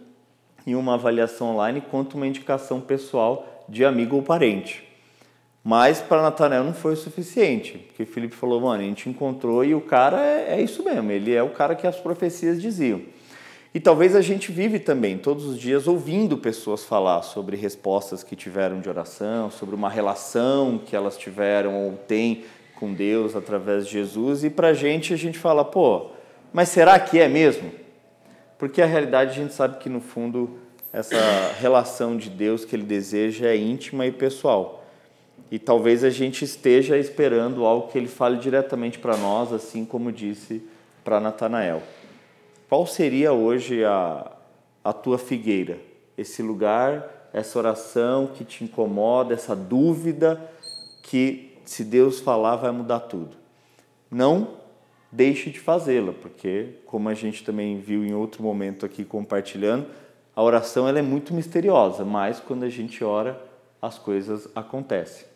em 0.67 0.75
uma 0.75 0.95
avaliação 0.95 1.49
online 1.53 1.81
quanto 1.81 2.15
uma 2.15 2.27
indicação 2.27 2.81
pessoal 2.81 3.65
de 3.69 3.85
amigo 3.85 4.17
ou 4.17 4.23
parente. 4.23 4.87
Mas 5.63 6.01
para 6.01 6.23
Natanael 6.23 6.63
não 6.63 6.73
foi 6.73 6.93
o 6.93 6.97
suficiente, 6.97 7.79
porque 7.79 8.05
Felipe 8.05 8.37
falou, 8.37 8.61
mano, 8.61 8.83
a 8.83 8.87
gente 8.87 9.09
encontrou 9.09 9.65
e 9.65 9.75
o 9.75 9.81
cara 9.81 10.25
é, 10.25 10.55
é 10.55 10.63
isso 10.63 10.85
mesmo, 10.85 11.11
ele 11.11 11.35
é 11.35 11.43
o 11.43 11.51
cara 11.51 11.75
que 11.75 11.87
as 11.87 11.97
profecias 11.97 12.63
diziam. 12.63 13.03
E 13.75 13.81
talvez 13.81 14.15
a 14.17 14.21
gente 14.21 14.51
vive 14.51 14.79
também 14.79 15.19
todos 15.19 15.45
os 15.45 15.59
dias 15.59 15.87
ouvindo 15.87 16.39
pessoas 16.39 16.85
falar 16.85 17.23
sobre 17.23 17.57
respostas 17.57 18.23
que 18.23 18.35
tiveram 18.35 18.81
de 18.81 18.89
oração, 18.89 19.51
sobre 19.51 19.75
uma 19.75 19.91
relação 19.91 20.79
que 20.79 20.97
elas 20.97 21.19
tiveram 21.19 21.75
ou 21.75 21.93
têm 21.93 22.45
com 22.77 22.95
Deus 22.95 23.35
através 23.35 23.87
de 23.87 23.93
Jesus, 23.93 24.45
e 24.45 24.51
para 24.51 24.69
a 24.69 24.75
gente 24.75 25.13
a 25.13 25.17
gente 25.17 25.39
fala, 25.39 25.65
pô, 25.65 26.11
mas 26.53 26.69
será 26.69 26.99
que 26.99 27.19
é 27.19 27.29
mesmo? 27.29 27.71
Porque 28.59 28.81
a 28.81 28.87
realidade 28.87 29.33
a 29.33 29.35
gente 29.35 29.55
sabe 29.55 29.79
que 29.79 29.89
no 29.89 30.01
fundo 30.01 30.59
essa 30.93 31.17
relação 31.61 32.17
de 32.17 32.31
Deus 32.31 32.65
que 32.65 32.75
ele 32.75 32.83
deseja 32.83 33.49
é 33.49 33.57
íntima 33.57 34.07
e 34.07 34.13
pessoal. 34.13 34.85
E 35.51 35.59
talvez 35.59 36.03
a 36.03 36.11
gente 36.11 36.45
esteja 36.45 36.97
esperando 36.97 37.65
algo 37.65 37.89
que 37.89 37.99
ele 37.99 38.09
fale 38.09 38.39
diretamente 38.39 38.99
para 38.99 39.17
nós, 39.17 39.53
assim 39.53 39.85
como 39.85 40.11
disse 40.11 40.63
para 41.05 41.21
Natanael. 41.21 41.83
Qual 42.69 42.87
seria 42.87 43.33
hoje 43.33 43.85
a, 43.85 44.33
a 44.83 44.93
tua 44.93 45.19
figueira? 45.19 45.79
Esse 46.19 46.43
lugar, 46.43 47.29
essa 47.33 47.59
oração 47.59 48.29
que 48.29 48.45
te 48.45 48.65
incomoda, 48.65 49.35
essa 49.35 49.55
dúvida 49.55 50.41
que, 51.03 51.55
se 51.65 51.85
Deus 51.85 52.19
falar, 52.19 52.57
vai 52.57 52.73
mudar 52.73 53.01
tudo. 53.01 53.37
Não 54.11 54.57
deixe 55.17 55.49
de 55.49 55.59
fazê-la, 55.59 56.13
porque, 56.13 56.75
como 56.85 57.09
a 57.09 57.15
gente 57.15 57.43
também 57.43 57.81
viu 57.81 58.05
em 58.05 58.13
outro 58.13 58.43
momento 58.43 58.85
aqui 58.85 59.03
compartilhando, 59.03 59.87
a 60.35 60.43
oração 60.43 60.87
ela 60.87 60.99
é 60.99 61.03
muito 61.03 61.33
misteriosa, 61.33 62.05
mas 62.05 62.39
quando 62.39 62.65
a 62.65 62.69
gente 62.69 63.03
ora, 63.03 63.43
as 63.81 63.99
coisas 63.99 64.47
acontecem. 64.55 65.27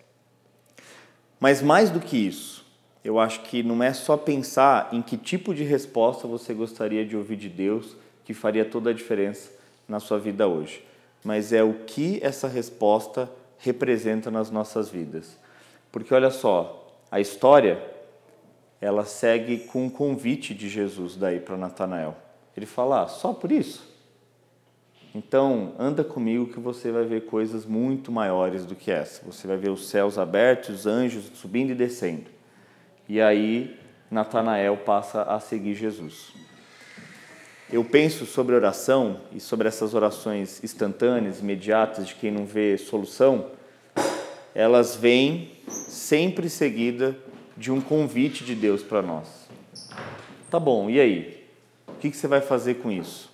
Mas 1.41 1.63
mais 1.63 1.89
do 1.89 1.99
que 1.99 2.19
isso, 2.19 2.67
eu 3.03 3.19
acho 3.19 3.41
que 3.41 3.63
não 3.63 3.83
é 3.83 3.95
só 3.95 4.19
pensar 4.19 4.91
em 4.93 5.01
que 5.01 5.17
tipo 5.17 5.55
de 5.55 5.65
resposta 5.65 6.29
você 6.29 6.53
gostaria 6.53 7.07
de 7.07 7.17
ouvir 7.17 7.37
de 7.37 7.49
Deus 7.49 7.97
que 8.27 8.35
faria 8.35 8.67
toda 8.67 8.91
a 8.91 8.93
diferença 8.93 9.51
na 9.89 9.99
sua 9.99 10.19
vida 10.19 10.47
hoje, 10.47 10.85
mas 11.25 11.55
é 11.55 11.63
o 11.63 11.73
que 11.87 12.21
essa 12.23 12.47
resposta 12.47 13.31
representa 13.57 14.31
nas 14.31 14.51
nossas 14.51 14.91
vidas. 14.91 15.39
Porque 15.91 16.13
olha 16.13 16.31
só, 16.31 16.87
a 17.11 17.19
história, 17.19 17.83
ela 18.81 19.05
segue 19.05 19.59
com 19.59 19.85
um 19.85 19.91
convite 19.91 20.55
de 20.55 20.69
Jesus 20.69 21.17
daí 21.17 21.39
para 21.39 21.57
Natanael. 21.57 22.17
Ele 22.57 22.67
fala: 22.67 23.03
ah, 23.03 23.09
só 23.09 23.33
por 23.33 23.53
isso? 23.53 23.89
Então, 25.15 25.75
anda 25.79 26.05
comigo 26.05 26.53
que 26.53 26.61
você 26.61 26.93
vai 26.93 27.05
ver 27.05 27.27
coisas 27.27 27.67
muito 27.67 28.13
maiores 28.13 28.65
do 28.65 28.77
que 28.77 28.91
essa. 28.91 29.25
Você 29.27 29.47
vai 29.47 29.57
ver 29.57 29.71
os 29.71 29.89
céus 29.89 30.17
abertos, 30.17 30.81
os 30.81 30.87
anjos 30.87 31.31
subindo 31.35 31.71
e 31.71 31.75
descendo. 31.75 32.31
E 33.09 33.21
aí, 33.21 33.77
Natanael 34.09 34.77
passa 34.77 35.23
a 35.23 35.41
seguir 35.41 35.75
Jesus. 35.75 36.33
Eu 37.73 37.85
penso 37.85 38.25
sobre 38.25 38.55
oração 38.55 39.21
e 39.33 39.41
sobre 39.41 39.67
essas 39.69 39.95
orações 39.95 40.63
instantâneas, 40.63 41.41
imediatas, 41.41 42.07
de 42.07 42.15
quem 42.15 42.31
não 42.31 42.45
vê 42.45 42.79
solução, 42.79 43.51
elas 44.55 44.97
vêm 44.97 45.53
sempre 45.69 46.49
seguida 46.49 47.17
de 47.61 47.71
um 47.71 47.79
convite 47.79 48.43
de 48.43 48.55
Deus 48.55 48.83
para 48.83 49.03
nós. 49.03 49.47
Tá 50.51 50.59
bom, 50.59 50.89
e 50.89 50.99
aí? 50.99 51.45
O 51.87 51.93
que 51.93 52.11
você 52.11 52.27
vai 52.27 52.41
fazer 52.41 52.77
com 52.77 52.91
isso? 52.91 53.31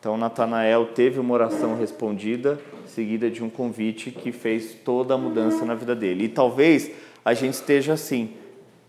Então, 0.00 0.16
Natanael 0.16 0.86
teve 0.86 1.20
uma 1.20 1.34
oração 1.34 1.76
respondida, 1.78 2.58
seguida 2.86 3.30
de 3.30 3.44
um 3.44 3.50
convite 3.50 4.10
que 4.10 4.32
fez 4.32 4.72
toda 4.82 5.12
a 5.12 5.18
mudança 5.18 5.66
na 5.66 5.74
vida 5.74 5.94
dele. 5.94 6.24
E 6.24 6.28
talvez 6.30 6.92
a 7.22 7.34
gente 7.34 7.52
esteja 7.52 7.92
assim. 7.92 8.30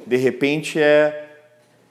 De 0.07 0.15
repente 0.15 0.79
é 0.79 1.41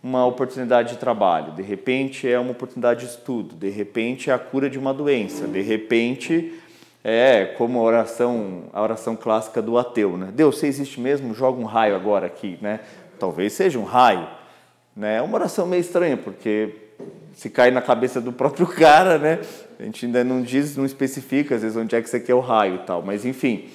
uma 0.02 0.24
oportunidade 0.24 0.94
de 0.94 0.98
trabalho, 0.98 1.52
de 1.52 1.62
repente 1.62 2.26
é 2.26 2.38
uma 2.38 2.52
oportunidade 2.52 3.00
de 3.00 3.12
estudo, 3.12 3.54
de 3.54 3.68
repente 3.68 4.30
é 4.30 4.32
a 4.32 4.38
cura 4.38 4.70
de 4.70 4.78
uma 4.78 4.94
doença, 4.94 5.46
de 5.46 5.60
repente 5.60 6.54
é 7.06 7.44
como 7.58 7.78
a 7.78 7.82
oração, 7.82 8.64
a 8.72 8.82
oração 8.82 9.14
clássica 9.14 9.60
do 9.60 9.76
ateu, 9.76 10.16
né? 10.16 10.30
Deus, 10.32 10.56
você 10.56 10.66
existe 10.66 10.98
mesmo? 10.98 11.34
Joga 11.34 11.60
um 11.60 11.64
raio 11.64 11.94
agora 11.94 12.26
aqui, 12.26 12.58
né? 12.62 12.80
Talvez 13.18 13.52
seja 13.52 13.78
um 13.78 13.84
raio, 13.84 14.26
né? 14.96 15.18
É 15.18 15.22
uma 15.22 15.34
oração 15.34 15.66
meio 15.66 15.82
estranha, 15.82 16.16
porque 16.16 16.74
se 17.34 17.50
cai 17.50 17.70
na 17.70 17.82
cabeça 17.82 18.22
do 18.22 18.32
próprio 18.32 18.66
cara, 18.74 19.18
né? 19.18 19.38
A 19.78 19.82
gente 19.82 20.06
ainda 20.06 20.24
não 20.24 20.40
diz, 20.40 20.78
não 20.78 20.86
especifica 20.86 21.56
às 21.56 21.62
vezes 21.62 21.76
onde 21.76 21.94
é 21.94 22.00
que 22.00 22.08
você 22.08 22.18
quer 22.18 22.34
o 22.34 22.40
raio 22.40 22.76
e 22.76 22.86
tal, 22.86 23.02
mas 23.02 23.26
enfim. 23.26 23.68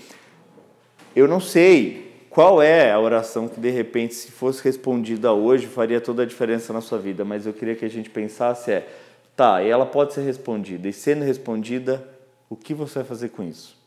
Eu 1.15 1.27
não 1.27 1.39
sei 1.39 2.25
qual 2.31 2.61
é 2.61 2.91
a 2.91 2.99
oração 2.99 3.47
que 3.47 3.59
de 3.59 3.69
repente 3.69 4.15
se 4.15 4.31
fosse 4.31 4.63
respondida 4.63 5.33
hoje 5.33 5.67
faria 5.67 6.01
toda 6.01 6.23
a 6.23 6.25
diferença 6.25 6.73
na 6.73 6.81
sua 6.81 6.97
vida, 6.97 7.23
mas 7.23 7.45
eu 7.45 7.53
queria 7.53 7.75
que 7.75 7.85
a 7.85 7.89
gente 7.89 8.09
pensasse 8.09 8.71
é, 8.71 8.87
tá, 9.35 9.61
e 9.61 9.69
ela 9.69 9.85
pode 9.85 10.13
ser 10.13 10.21
respondida, 10.21 10.87
e 10.87 10.93
sendo 10.93 11.23
respondida, 11.23 12.03
o 12.49 12.55
que 12.55 12.73
você 12.73 12.95
vai 12.95 13.03
fazer 13.03 13.29
com 13.29 13.43
isso? 13.43 13.77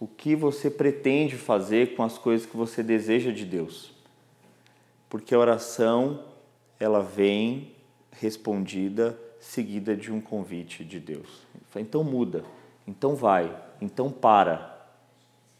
O 0.00 0.06
que 0.06 0.34
você 0.34 0.70
pretende 0.70 1.36
fazer 1.36 1.94
com 1.94 2.02
as 2.02 2.18
coisas 2.18 2.46
que 2.46 2.56
você 2.56 2.82
deseja 2.82 3.30
de 3.30 3.44
Deus? 3.44 3.92
Porque 5.08 5.34
a 5.34 5.38
oração, 5.38 6.24
ela 6.78 7.02
vem 7.02 7.72
respondida, 8.12 9.18
seguida 9.40 9.96
de 9.96 10.12
um 10.12 10.20
convite 10.20 10.84
de 10.84 10.98
Deus. 10.98 11.46
Então 11.76 12.02
muda, 12.02 12.44
então 12.86 13.14
vai, 13.14 13.54
então 13.80 14.10
para, 14.10 14.90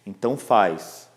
então 0.04 0.36
faz. 0.36 1.08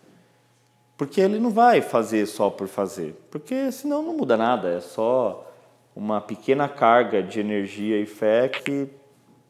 Porque 0.96 1.20
ele 1.20 1.38
não 1.38 1.50
vai 1.50 1.80
fazer 1.80 2.26
só 2.26 2.50
por 2.50 2.68
fazer, 2.68 3.14
porque 3.30 3.72
senão 3.72 4.02
não 4.02 4.16
muda 4.16 4.36
nada, 4.36 4.68
é 4.68 4.80
só 4.80 5.52
uma 5.94 6.20
pequena 6.20 6.68
carga 6.68 7.22
de 7.22 7.40
energia 7.40 8.00
e 8.00 8.06
fé 8.06 8.48
que 8.48 8.88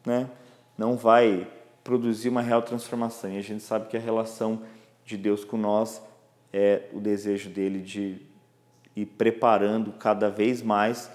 né, 0.05 0.29
não 0.83 0.97
vai 0.97 1.47
produzir 1.85 2.29
uma 2.29 2.43
real 2.43 2.61
transformação. 2.61 3.31
E 3.33 3.39
a 3.39 3.41
gente 3.41 3.63
sabe 3.63 3.87
que 3.87 3.97
a 3.97 4.01
relação 4.01 4.63
de 5.05 5.17
Deus 5.17 5.45
com 5.45 5.57
nós 5.57 6.03
é 6.53 6.89
o 6.93 6.99
desejo 6.99 7.51
dele 7.51 7.79
de 7.79 8.21
ir 8.97 9.07
preparando 9.07 9.93
cada 9.93 10.29
vez 10.29 10.61
mais 10.61 11.09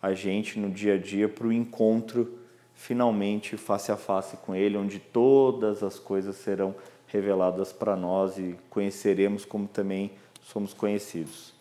a 0.00 0.14
gente 0.14 0.60
no 0.60 0.70
dia 0.70 0.94
a 0.94 0.96
dia 0.96 1.28
para 1.28 1.48
o 1.48 1.52
encontro 1.52 2.38
finalmente 2.72 3.56
face 3.56 3.90
a 3.90 3.96
face 3.96 4.36
com 4.36 4.54
Ele, 4.54 4.76
onde 4.76 5.00
todas 5.00 5.82
as 5.82 5.98
coisas 5.98 6.36
serão 6.36 6.72
reveladas 7.08 7.72
para 7.72 7.96
nós 7.96 8.38
e 8.38 8.56
conheceremos 8.70 9.44
como 9.44 9.66
também 9.66 10.12
somos 10.40 10.72
conhecidos. 10.72 11.52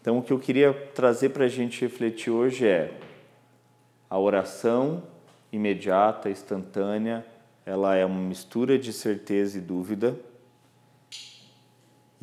Então, 0.00 0.18
o 0.18 0.22
que 0.22 0.32
eu 0.32 0.38
queria 0.38 0.72
trazer 0.94 1.30
para 1.30 1.46
a 1.46 1.48
gente 1.48 1.80
refletir 1.80 2.30
hoje 2.30 2.68
é 2.68 2.96
a 4.08 4.16
oração 4.16 5.02
imediata, 5.52 6.30
instantânea, 6.30 7.24
ela 7.64 7.94
é 7.94 8.04
uma 8.04 8.20
mistura 8.20 8.78
de 8.78 8.92
certeza 8.92 9.58
e 9.58 9.60
dúvida 9.60 10.18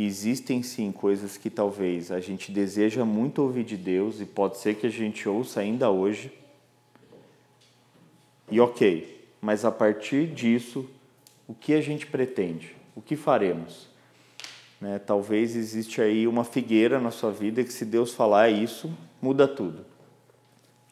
existem 0.04 0.64
sim 0.64 0.92
coisas 0.92 1.36
que 1.36 1.50
talvez 1.50 2.10
a 2.10 2.20
gente 2.22 2.52
deseja 2.52 3.04
muito 3.04 3.42
ouvir 3.42 3.66
de 3.66 3.76
Deus 3.76 4.22
e 4.22 4.26
pode 4.26 4.58
ser 4.58 4.76
que 4.76 4.88
a 4.88 4.90
gente 4.90 5.28
ouça 5.28 5.60
ainda 5.60 5.90
hoje. 5.90 6.32
E 8.50 8.60
ok, 8.60 9.28
mas 9.42 9.66
a 9.66 9.72
partir 9.72 10.28
disso, 10.28 10.90
o 11.48 11.54
que 11.54 11.74
a 11.74 11.82
gente 11.82 12.08
pretende? 12.08 12.76
O 12.96 13.02
que 13.02 13.16
faremos? 13.16 13.88
Né? 14.80 15.00
Talvez 15.00 15.56
existe 15.56 16.02
aí 16.02 16.26
uma 16.28 16.46
figueira 16.46 17.00
na 17.00 17.12
sua 17.12 17.32
vida 17.32 17.64
que 17.64 17.74
se 17.74 17.84
Deus 17.84 18.14
falar 18.14 18.50
isso, 18.50 18.92
muda 19.22 19.48
tudo. 19.48 19.86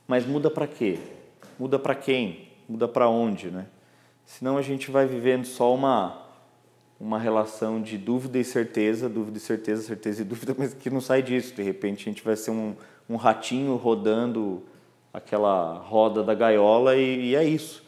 Mas 0.05 0.25
muda 0.25 0.49
para 0.49 0.67
quê? 0.67 0.99
Muda 1.59 1.79
para 1.79 1.95
quem? 1.95 2.49
Muda 2.67 2.87
para 2.87 3.09
onde, 3.09 3.49
né? 3.49 3.67
Senão 4.25 4.57
a 4.57 4.61
gente 4.61 4.91
vai 4.91 5.05
vivendo 5.05 5.45
só 5.45 5.73
uma 5.73 6.27
uma 6.99 7.19
relação 7.19 7.81
de 7.81 7.97
dúvida 7.97 8.39
e 8.39 8.43
certeza, 8.43 9.07
dúvida 9.07 9.37
e 9.37 9.41
certeza, 9.41 9.83
certeza 9.83 10.21
e 10.21 10.25
dúvida, 10.25 10.55
mas 10.57 10.73
que 10.73 10.89
não 10.89 11.01
sai 11.01 11.21
disso. 11.21 11.53
De 11.53 11.61
repente 11.61 12.01
a 12.01 12.11
gente 12.11 12.23
vai 12.23 12.35
ser 12.35 12.51
um, 12.51 12.75
um 13.09 13.15
ratinho 13.15 13.75
rodando 13.75 14.63
aquela 15.13 15.73
roda 15.73 16.23
da 16.23 16.33
gaiola 16.33 16.95
e, 16.95 17.29
e, 17.29 17.35
é 17.35 17.43
isso. 17.43 17.83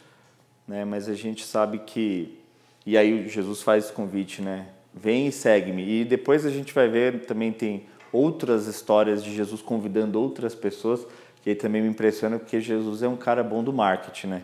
Né? 0.66 0.84
Mas 0.84 1.08
a 1.08 1.14
gente 1.14 1.44
sabe 1.44 1.78
que. 1.78 2.38
E 2.86 2.96
aí 2.96 3.28
Jesus 3.28 3.62
faz 3.62 3.84
esse 3.84 3.92
convite, 3.92 4.40
né? 4.40 4.68
Vem 4.94 5.26
e 5.26 5.32
segue-me. 5.32 6.00
E 6.00 6.04
depois 6.04 6.46
a 6.46 6.50
gente 6.50 6.72
vai 6.72 6.88
ver 6.88 7.26
também 7.26 7.52
tem 7.52 7.86
outras 8.12 8.66
histórias 8.66 9.22
de 9.22 9.32
Jesus 9.34 9.62
convidando 9.62 10.20
outras 10.20 10.54
pessoas, 10.54 11.06
que 11.42 11.54
também 11.54 11.82
me 11.82 11.88
impressiona 11.88 12.38
porque 12.38 12.60
Jesus 12.60 13.02
é 13.02 13.08
um 13.08 13.16
cara 13.16 13.42
bom 13.42 13.62
do 13.62 13.72
marketing, 13.72 14.26
né? 14.26 14.42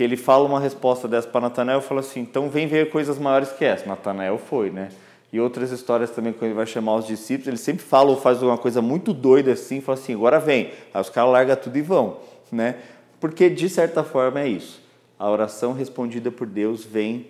que 0.00 0.04
ele 0.04 0.16
fala 0.16 0.46
uma 0.46 0.58
resposta 0.58 1.06
dessa 1.06 1.28
para 1.28 1.42
Natanael 1.42 1.80
e 1.80 1.82
fala 1.82 2.00
assim: 2.00 2.20
então 2.20 2.48
vem 2.48 2.66
ver 2.66 2.88
coisas 2.88 3.18
maiores 3.18 3.52
que 3.52 3.66
essa. 3.66 3.86
Natanael 3.86 4.38
foi, 4.38 4.70
né? 4.70 4.88
E 5.30 5.38
outras 5.38 5.70
histórias 5.70 6.10
também, 6.10 6.32
quando 6.32 6.46
ele 6.46 6.54
vai 6.54 6.64
chamar 6.64 6.96
os 6.96 7.06
discípulos, 7.06 7.48
ele 7.48 7.56
sempre 7.58 7.84
fala 7.84 8.08
ou 8.08 8.16
faz 8.16 8.42
uma 8.42 8.56
coisa 8.56 8.80
muito 8.80 9.12
doida 9.12 9.52
assim, 9.52 9.82
fala 9.82 9.98
assim: 9.98 10.14
agora 10.14 10.40
vem. 10.40 10.70
Aí 10.94 11.00
os 11.02 11.10
caras 11.10 11.30
largam 11.30 11.54
tudo 11.54 11.76
e 11.76 11.82
vão, 11.82 12.16
né? 12.50 12.76
Porque 13.20 13.50
de 13.50 13.68
certa 13.68 14.02
forma 14.02 14.40
é 14.40 14.48
isso. 14.48 14.80
A 15.18 15.30
oração 15.30 15.74
respondida 15.74 16.30
por 16.30 16.46
Deus 16.46 16.82
vem 16.82 17.26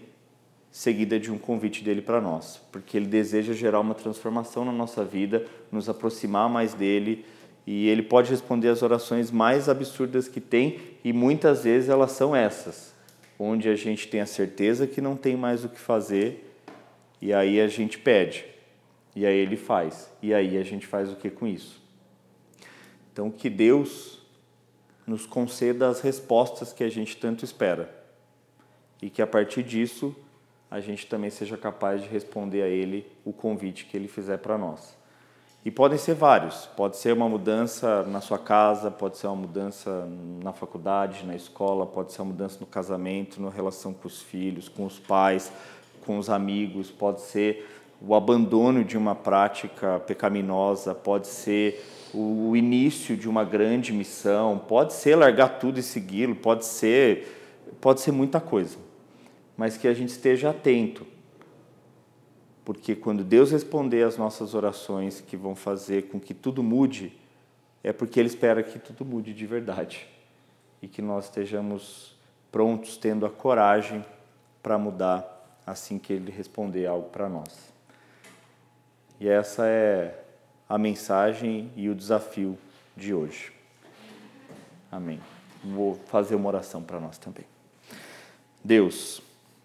seguida 0.70 1.18
de 1.18 1.32
um 1.32 1.38
convite 1.38 1.82
dele 1.82 2.00
para 2.00 2.20
nós, 2.20 2.60
porque 2.70 2.96
ele 2.96 3.06
deseja 3.06 3.52
gerar 3.52 3.80
uma 3.80 3.94
transformação 3.96 4.64
na 4.64 4.70
nossa 4.70 5.04
vida, 5.04 5.44
nos 5.72 5.88
aproximar 5.88 6.48
mais 6.48 6.72
dele 6.72 7.24
e 7.72 7.88
ele 7.88 8.02
pode 8.02 8.28
responder 8.28 8.66
as 8.66 8.82
orações 8.82 9.30
mais 9.30 9.68
absurdas 9.68 10.26
que 10.26 10.40
tem, 10.40 10.80
e 11.04 11.12
muitas 11.12 11.62
vezes 11.62 11.88
elas 11.88 12.10
são 12.10 12.34
essas, 12.34 12.92
onde 13.38 13.68
a 13.68 13.76
gente 13.76 14.08
tem 14.08 14.20
a 14.20 14.26
certeza 14.26 14.88
que 14.88 15.00
não 15.00 15.16
tem 15.16 15.36
mais 15.36 15.64
o 15.64 15.68
que 15.68 15.78
fazer, 15.78 16.52
e 17.22 17.32
aí 17.32 17.60
a 17.60 17.68
gente 17.68 17.96
pede, 17.96 18.44
e 19.14 19.24
aí 19.24 19.36
ele 19.36 19.56
faz, 19.56 20.12
e 20.20 20.34
aí 20.34 20.58
a 20.58 20.64
gente 20.64 20.84
faz 20.84 21.12
o 21.12 21.14
que 21.14 21.30
com 21.30 21.46
isso? 21.46 21.80
Então, 23.12 23.30
que 23.30 23.48
Deus 23.48 24.20
nos 25.06 25.24
conceda 25.24 25.88
as 25.88 26.00
respostas 26.00 26.72
que 26.72 26.82
a 26.82 26.88
gente 26.88 27.18
tanto 27.18 27.44
espera, 27.44 27.88
e 29.00 29.08
que 29.08 29.22
a 29.22 29.28
partir 29.28 29.62
disso 29.62 30.12
a 30.68 30.80
gente 30.80 31.06
também 31.06 31.30
seja 31.30 31.56
capaz 31.56 32.02
de 32.02 32.08
responder 32.08 32.62
a 32.62 32.68
Ele 32.68 33.06
o 33.24 33.32
convite 33.32 33.84
que 33.84 33.96
Ele 33.96 34.08
fizer 34.08 34.38
para 34.38 34.58
nós. 34.58 34.98
E 35.62 35.70
podem 35.70 35.98
ser 35.98 36.14
vários. 36.14 36.66
Pode 36.74 36.96
ser 36.96 37.12
uma 37.12 37.28
mudança 37.28 38.02
na 38.04 38.22
sua 38.22 38.38
casa, 38.38 38.90
pode 38.90 39.18
ser 39.18 39.26
uma 39.26 39.36
mudança 39.36 40.08
na 40.42 40.54
faculdade, 40.54 41.26
na 41.26 41.36
escola, 41.36 41.84
pode 41.84 42.12
ser 42.12 42.22
uma 42.22 42.32
mudança 42.32 42.58
no 42.60 42.66
casamento, 42.66 43.42
na 43.42 43.50
relação 43.50 43.92
com 43.92 44.08
os 44.08 44.22
filhos, 44.22 44.70
com 44.70 44.86
os 44.86 44.98
pais, 44.98 45.52
com 46.06 46.18
os 46.18 46.30
amigos, 46.30 46.90
pode 46.90 47.20
ser 47.20 47.68
o 48.00 48.14
abandono 48.14 48.82
de 48.82 48.96
uma 48.96 49.14
prática 49.14 50.00
pecaminosa, 50.00 50.94
pode 50.94 51.26
ser 51.26 51.84
o 52.14 52.56
início 52.56 53.14
de 53.14 53.28
uma 53.28 53.44
grande 53.44 53.92
missão, 53.92 54.58
pode 54.58 54.94
ser 54.94 55.14
largar 55.14 55.58
tudo 55.58 55.78
e 55.78 55.82
segui-lo, 55.82 56.34
pode 56.34 56.64
ser 56.64 57.36
pode 57.82 58.00
ser 58.00 58.12
muita 58.12 58.40
coisa. 58.40 58.78
Mas 59.56 59.76
que 59.76 59.86
a 59.86 59.92
gente 59.92 60.08
esteja 60.08 60.50
atento 60.50 61.06
porque 62.70 62.94
quando 62.94 63.24
Deus 63.24 63.50
responder 63.50 64.04
às 64.04 64.16
nossas 64.16 64.54
orações 64.54 65.20
que 65.20 65.36
vão 65.36 65.56
fazer 65.56 66.02
com 66.02 66.20
que 66.20 66.32
tudo 66.32 66.62
mude, 66.62 67.18
é 67.82 67.92
porque 67.92 68.20
Ele 68.20 68.28
espera 68.28 68.62
que 68.62 68.78
tudo 68.78 69.04
mude 69.04 69.34
de 69.34 69.44
verdade 69.44 70.06
e 70.80 70.86
que 70.86 71.02
nós 71.02 71.24
estejamos 71.24 72.16
prontos, 72.52 72.96
tendo 72.96 73.26
a 73.26 73.28
coragem 73.28 74.06
para 74.62 74.78
mudar 74.78 75.60
assim 75.66 75.98
que 75.98 76.12
Ele 76.12 76.30
responder 76.30 76.86
algo 76.86 77.08
para 77.08 77.28
nós. 77.28 77.72
E 79.18 79.28
essa 79.28 79.66
é 79.66 80.22
a 80.68 80.78
mensagem 80.78 81.72
e 81.74 81.88
o 81.88 81.94
desafio 81.96 82.56
de 82.96 83.12
hoje. 83.12 83.52
Amém. 84.92 85.20
Vou 85.64 85.96
fazer 86.06 86.36
uma 86.36 86.46
oração 86.46 86.84
para 86.84 87.00
nós 87.00 87.18
também. 87.18 87.46
Deus, 88.62 89.20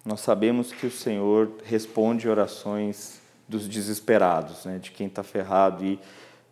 nós 0.06 0.22
sabemos 0.22 0.72
que 0.72 0.86
o 0.86 0.92
Senhor 0.92 1.52
responde 1.64 2.30
orações 2.30 3.20
dos 3.48 3.68
desesperados, 3.68 4.66
né, 4.66 4.78
de 4.78 4.92
quem 4.92 5.08
está 5.08 5.24
ferrado, 5.24 5.84
e 5.84 6.00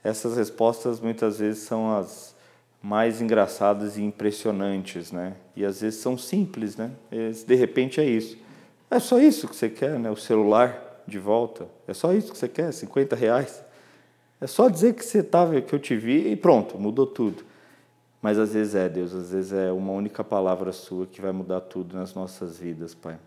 essas 0.04 0.36
respostas 0.36 1.00
muitas 1.00 1.40
vezes 1.40 1.64
são 1.64 1.96
as 1.96 2.34
mais 2.82 3.22
engraçadas 3.22 3.96
e 3.98 4.02
impressionantes, 4.02 5.10
né? 5.10 5.38
E 5.56 5.64
às 5.64 5.80
vezes 5.80 6.02
são 6.02 6.18
simples, 6.18 6.76
né? 6.76 6.92
De 7.48 7.56
repente 7.56 8.02
é 8.02 8.04
isso. 8.04 8.38
É 8.92 9.00
só 9.00 9.22
isso 9.22 9.48
que 9.48 9.56
você 9.56 9.70
quer, 9.70 9.98
né? 9.98 10.12
O 10.12 10.18
celular 10.18 11.02
de 11.08 11.18
volta. 11.18 11.66
É 11.88 11.94
só 11.94 12.12
isso 12.12 12.34
que 12.34 12.38
você 12.38 12.50
quer, 12.50 12.74
50 12.74 13.16
reais. 13.16 13.64
É 14.42 14.48
só 14.48 14.68
dizer 14.68 14.96
que 14.96 15.06
você 15.06 15.20
estava, 15.20 15.62
que 15.62 15.74
eu 15.74 15.80
te 15.80 15.96
vi 15.96 16.30
e 16.30 16.36
pronto, 16.36 16.78
mudou 16.78 17.08
tudo. 17.08 17.46
Mas 18.22 18.38
às 18.38 18.54
vezes 18.54 18.76
é, 18.76 18.90
Deus, 18.90 19.14
às 19.14 19.32
vezes 19.32 19.54
é 19.54 19.72
uma 19.72 19.94
única 19.94 20.22
palavra 20.22 20.74
sua 20.74 21.08
que 21.08 21.22
vai 21.22 21.32
mudar 21.32 21.62
tudo 21.62 21.96
nas 21.96 22.14
nossas 22.14 22.58
vidas, 22.58 22.94
Pai. 22.94 23.18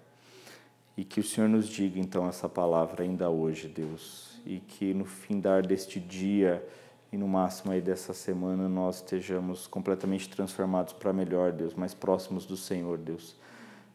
E 0.97 1.05
que 1.05 1.21
o 1.21 1.23
Senhor 1.23 1.49
nos 1.49 1.69
diga 1.69 2.01
então 2.01 2.27
essa 2.27 2.49
palavra 2.49 3.03
ainda 3.03 3.29
hoje, 3.29 3.69
Deus. 3.69 4.41
E 4.47 4.61
que 4.61 4.95
no 4.95 5.05
findar 5.05 5.67
deste 5.67 6.01
dia 6.01 6.67
e 7.13 7.19
no 7.19 7.29
máximo 7.29 7.73
aí 7.73 7.81
dessa 7.81 8.15
semana 8.15 8.69
nós 8.69 8.97
estejamos 8.97 9.67
completamente 9.67 10.29
transformados 10.29 10.93
para 10.93 11.13
melhor, 11.13 11.53
Deus, 11.53 11.75
mais 11.75 11.93
próximos 11.93 12.47
do 12.47 12.57
Senhor, 12.57 12.97
Deus. 12.97 13.37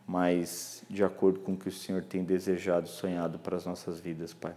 Mais 0.08 0.84
de 0.90 1.04
acordo 1.04 1.40
com 1.40 1.54
o 1.54 1.58
que 1.58 1.70
o 1.70 1.72
Senhor 1.72 2.04
tem 2.04 2.24
desejado, 2.24 2.88
sonhado 2.88 3.40
para 3.40 3.58
as 3.58 3.66
nossas 3.66 4.00
vidas, 4.00 4.34
Pai. 4.34 4.54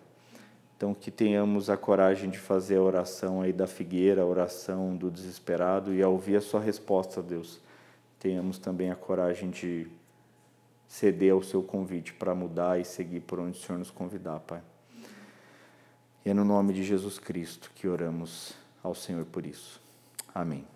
Então, 0.76 0.92
que 0.92 1.10
tenhamos 1.10 1.70
a 1.70 1.76
coragem 1.76 2.28
de 2.28 2.38
fazer 2.38 2.76
a 2.76 2.82
oração 2.82 3.40
aí 3.40 3.52
da 3.52 3.66
figueira, 3.66 4.22
a 4.22 4.26
oração 4.26 4.96
do 4.96 5.10
desesperado, 5.10 5.94
e 5.94 6.02
ao 6.02 6.12
ouvir 6.12 6.36
a 6.36 6.40
sua 6.40 6.60
resposta, 6.60 7.22
Deus, 7.22 7.60
tenhamos 8.18 8.58
também 8.58 8.90
a 8.90 8.96
coragem 8.96 9.50
de 9.50 9.86
ceder 10.94 11.32
ao 11.32 11.42
seu 11.42 11.60
convite 11.60 12.12
para 12.12 12.36
mudar 12.36 12.80
e 12.80 12.84
seguir 12.84 13.18
por 13.22 13.40
onde 13.40 13.58
o 13.58 13.60
Senhor 13.60 13.78
nos 13.80 13.90
convidar, 13.90 14.38
Pai. 14.38 14.62
E 16.24 16.30
é 16.30 16.32
no 16.32 16.44
nome 16.44 16.72
de 16.72 16.84
Jesus 16.84 17.18
Cristo 17.18 17.72
que 17.74 17.88
oramos 17.88 18.54
ao 18.80 18.94
Senhor 18.94 19.24
por 19.24 19.44
isso. 19.44 19.82
Amém. 20.32 20.73